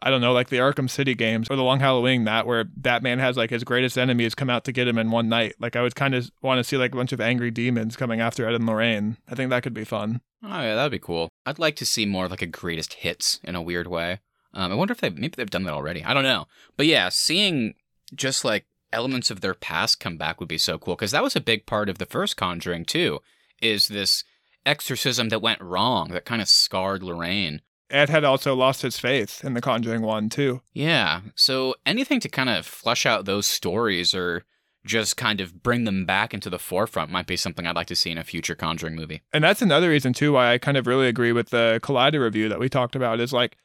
[0.01, 3.19] I don't know, like the Arkham City games or the Long Halloween, that where Batman
[3.19, 5.57] has like his greatest enemies come out to get him in one night.
[5.59, 8.21] Like I would kind of want to see like a bunch of angry demons coming
[8.21, 9.17] after Ed and Lorraine.
[9.29, 10.21] I think that could be fun.
[10.43, 11.29] Oh yeah, that'd be cool.
[11.45, 14.21] I'd like to see more like a greatest hits in a weird way.
[14.55, 16.05] Um, I wonder if they maybe they've done that already.
[16.05, 16.47] I don't know,
[16.77, 17.75] but yeah, seeing
[18.15, 21.37] just like elements of their past come back would be so cool because that was
[21.37, 23.19] a big part of the first Conjuring too.
[23.61, 24.25] Is this
[24.65, 27.63] exorcism that went wrong that kind of scarred Lorraine?
[27.91, 30.63] Ed had also lost his faith in The Conjuring 1 too.
[30.73, 34.45] Yeah, so anything to kind of flesh out those stories or
[34.85, 37.97] just kind of bring them back into the forefront might be something I'd like to
[37.97, 39.23] see in a future Conjuring movie.
[39.33, 42.49] And that's another reason too why I kind of really agree with the Collider review
[42.49, 43.57] that we talked about is like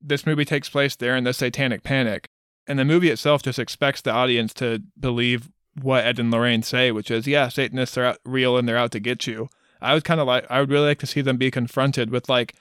[0.00, 2.28] this movie takes place there in the satanic panic.
[2.66, 5.50] And the movie itself just expects the audience to believe
[5.80, 8.92] what Ed and Lorraine say, which is, yeah, Satanists are out, real and they're out
[8.92, 9.48] to get you.
[9.80, 12.28] I would kind of like, I would really like to see them be confronted with
[12.28, 12.54] like,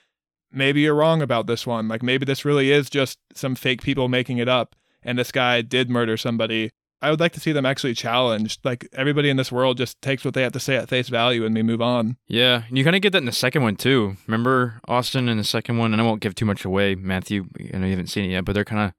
[0.51, 1.87] maybe you're wrong about this one.
[1.87, 5.61] Like maybe this really is just some fake people making it up and this guy
[5.61, 6.71] did murder somebody.
[7.01, 8.59] I would like to see them actually challenged.
[8.65, 11.45] Like everybody in this world just takes what they have to say at face value
[11.45, 12.17] and we move on.
[12.27, 14.17] Yeah, and you kind of get that in the second one too.
[14.27, 17.45] Remember Austin in the second one, and I won't give too much away, Matthew.
[17.73, 18.93] I know you haven't seen it yet, but they're kind of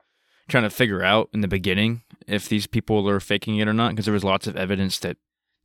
[0.48, 3.90] trying to figure out in the beginning if these people are faking it or not,
[3.90, 5.18] because there was lots of evidence that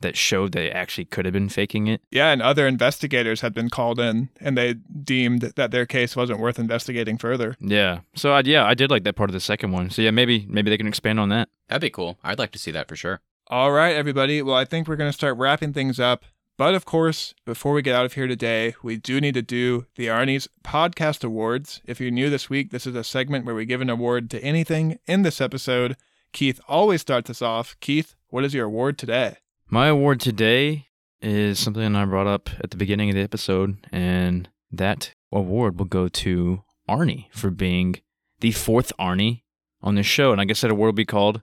[0.06, 2.02] that showed they actually could have been faking it.
[2.12, 6.40] Yeah, and other investigators had been called in, and they deemed that their case wasn't
[6.40, 7.58] worth investigating further.
[7.60, 9.90] Yeah, so I, yeah, I did like that part of the second one.
[9.90, 11.50] So yeah, maybe maybe they can expand on that.
[11.68, 12.20] That'd be cool.
[12.24, 13.22] I'd like to see that for sure.
[13.48, 14.42] All right, everybody.
[14.42, 16.24] Well, I think we're going to start wrapping things up.
[16.58, 19.88] But of course, before we get out of here today, we do need to do
[19.96, 21.82] the Arnie's Podcast Awards.
[21.86, 24.42] If you're new this week, this is a segment where we give an award to
[24.42, 25.98] anything in this episode.
[26.32, 27.76] Keith always starts us off.
[27.82, 29.38] Keith, what is your award today?
[29.70, 30.88] My award today
[31.22, 35.86] is something I brought up at the beginning of the episode, and that award will
[35.86, 37.96] go to Arnie for being
[38.42, 39.42] the fourth Arnie
[39.82, 40.32] on this show.
[40.32, 41.42] And I guess that award will be called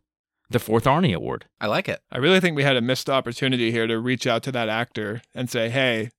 [0.50, 1.46] the Fourth Arnie Award.
[1.60, 2.00] I like it.
[2.12, 5.22] I really think we had a missed opportunity here to reach out to that actor
[5.34, 6.10] and say, hey,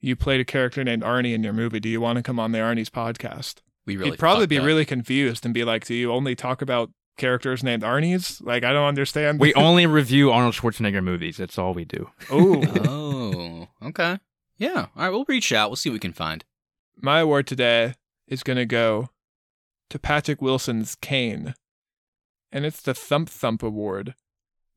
[0.00, 1.80] you played a character named Arnie in your movie.
[1.80, 3.56] Do you want to come on the Arnie's podcast?
[3.86, 4.64] We really He'd probably be up.
[4.64, 8.40] really confused and be like, do you only talk about characters named Arnie's?
[8.40, 9.40] Like, I don't understand.
[9.40, 11.36] We only review Arnold Schwarzenegger movies.
[11.36, 12.10] That's all we do.
[12.30, 12.62] oh,
[13.82, 14.18] oh, okay.
[14.58, 14.86] Yeah.
[14.96, 15.70] All right, we'll reach out.
[15.70, 16.44] We'll see what we can find.
[17.00, 17.94] my award today
[18.26, 19.08] is going to go
[19.90, 21.54] to Patrick Wilson's cane.
[22.52, 24.14] And it's the Thump Thump Award.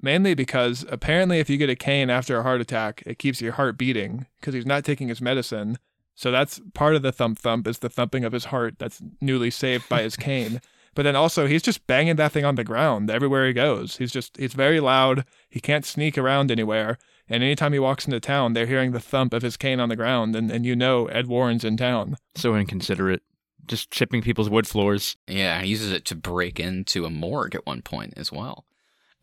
[0.01, 3.53] Mainly because apparently, if you get a cane after a heart attack, it keeps your
[3.53, 5.77] heart beating because he's not taking his medicine.
[6.13, 9.49] So that's part of the thump thump is the thumping of his heart that's newly
[9.49, 10.61] saved by his cane.
[10.95, 13.97] But then also he's just banging that thing on the ground everywhere he goes.
[13.97, 15.25] He's just he's very loud.
[15.49, 16.97] He can't sneak around anywhere.
[17.29, 19.95] And anytime he walks into town, they're hearing the thump of his cane on the
[19.95, 22.17] ground, and, and you know Ed Warren's in town.
[22.35, 23.21] So inconsiderate.
[23.65, 25.15] Just chipping people's wood floors.
[25.25, 28.65] Yeah, he uses it to break into a morgue at one point as well.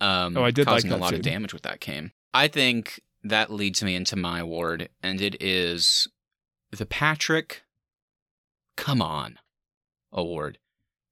[0.01, 2.13] Um, Oh, I did like causing that a lot of damage with that cane.
[2.33, 6.09] I think that leads me into my award, and it is
[6.71, 7.65] the Patrick
[8.77, 9.39] Come On
[10.11, 10.57] Award.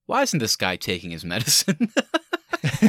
[0.09, 1.93] Why isn't this guy taking his medicine?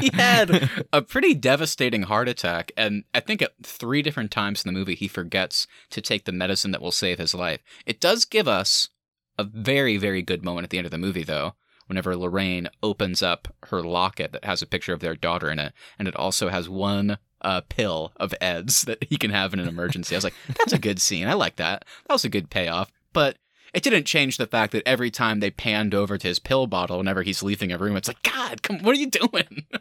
[0.00, 4.72] he had a pretty devastating heart attack, and I think at three different times in
[4.72, 7.60] the movie he forgets to take the medicine that will save his life.
[7.84, 8.90] It does give us
[9.38, 11.54] a very, very good moment at the end of the movie, though,
[11.88, 15.72] whenever Lorraine opens up her locket that has a picture of their daughter in it,
[15.98, 19.68] and it also has one uh, pill of Ed's that he can have in an
[19.68, 20.14] emergency.
[20.14, 21.26] I was like, that's a good scene.
[21.26, 21.84] I like that.
[22.06, 22.92] That was a good payoff.
[23.12, 23.36] But
[23.74, 26.98] it didn't change the fact that every time they panned over to his pill bottle,
[26.98, 29.66] whenever he's leaving a room, it's like, God, come, what are you doing?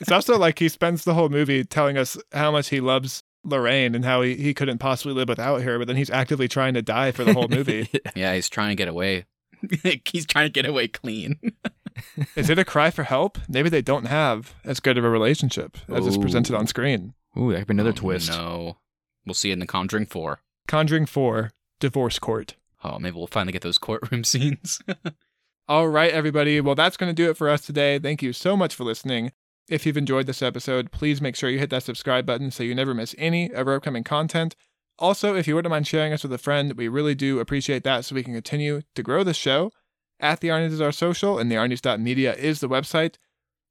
[0.00, 3.94] It's also like he spends the whole movie telling us how much he loves Lorraine
[3.94, 6.82] and how he, he couldn't possibly live without her, but then he's actively trying to
[6.82, 7.88] die for the whole movie.
[8.14, 9.24] yeah, he's trying to get away.
[10.04, 11.38] he's trying to get away clean.
[12.36, 13.38] is it a cry for help?
[13.48, 17.14] Maybe they don't have as good of a relationship as is presented on screen.
[17.38, 18.30] Ooh, that could be another Oh, twist.
[18.30, 18.78] No.
[19.26, 20.40] We'll see it in The Conjuring 4.
[20.68, 21.50] Conjuring 4,
[21.84, 22.54] Divorce Court.
[22.82, 24.80] Oh, maybe we'll finally get those courtroom scenes.
[25.68, 26.58] All right, everybody.
[26.58, 27.98] Well, that's going to do it for us today.
[27.98, 29.32] Thank you so much for listening.
[29.68, 32.74] If you've enjoyed this episode, please make sure you hit that subscribe button so you
[32.74, 34.56] never miss any of our upcoming content.
[34.98, 38.06] Also, if you wouldn't mind sharing us with a friend, we really do appreciate that
[38.06, 39.70] so we can continue to grow the show.
[40.18, 43.16] At the Arnie's is our social, and the Arnie's.media is the website.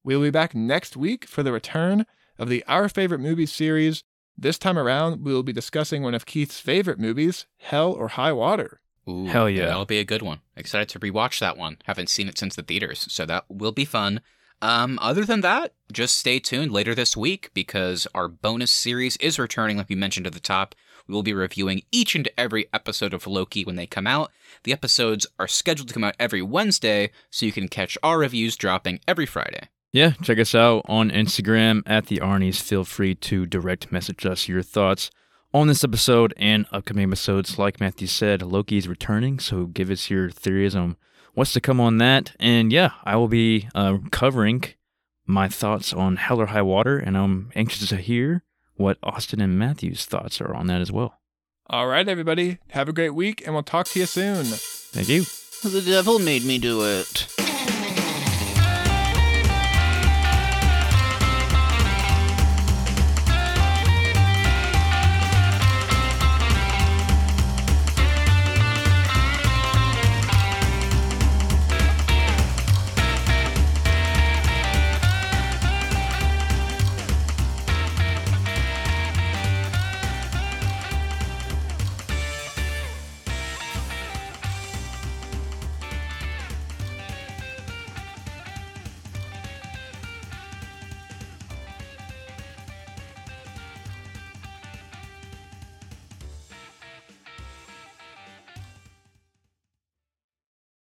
[0.04, 2.06] We'll be back next week for the return
[2.38, 4.04] of the Our Favorite Movies series.
[4.38, 8.32] This time around, we will be discussing one of Keith's favorite movies, Hell or High
[8.32, 8.82] Water.
[9.08, 9.68] Ooh, Hell yeah.
[9.68, 10.40] That'll be a good one.
[10.56, 11.78] Excited to rewatch that one.
[11.86, 14.22] Haven't seen it since the theaters, so that will be fun.
[14.62, 19.38] Um, other than that, just stay tuned later this week because our bonus series is
[19.38, 20.74] returning, like we mentioned at the top.
[21.06, 24.32] We will be reviewing each and every episode of Loki when they come out.
[24.64, 28.56] The episodes are scheduled to come out every Wednesday, so you can catch our reviews
[28.56, 29.68] dropping every Friday.
[29.94, 32.60] Yeah, check us out on Instagram at the Arnies.
[32.60, 35.12] Feel free to direct message us your thoughts
[35.54, 37.60] on this episode and upcoming episodes.
[37.60, 40.98] Like Matthew said, Loki is returning, so give us your theories on
[41.36, 42.36] what's to come on that.
[42.40, 44.64] And yeah, I will be uh, covering
[45.28, 49.60] my thoughts on Hell or High Water, and I'm anxious to hear what Austin and
[49.60, 51.20] Matthew's thoughts are on that as well.
[51.68, 52.58] All right, everybody.
[52.70, 54.44] Have a great week, and we'll talk to you soon.
[54.46, 55.26] Thank you.
[55.62, 57.28] The devil made me do it.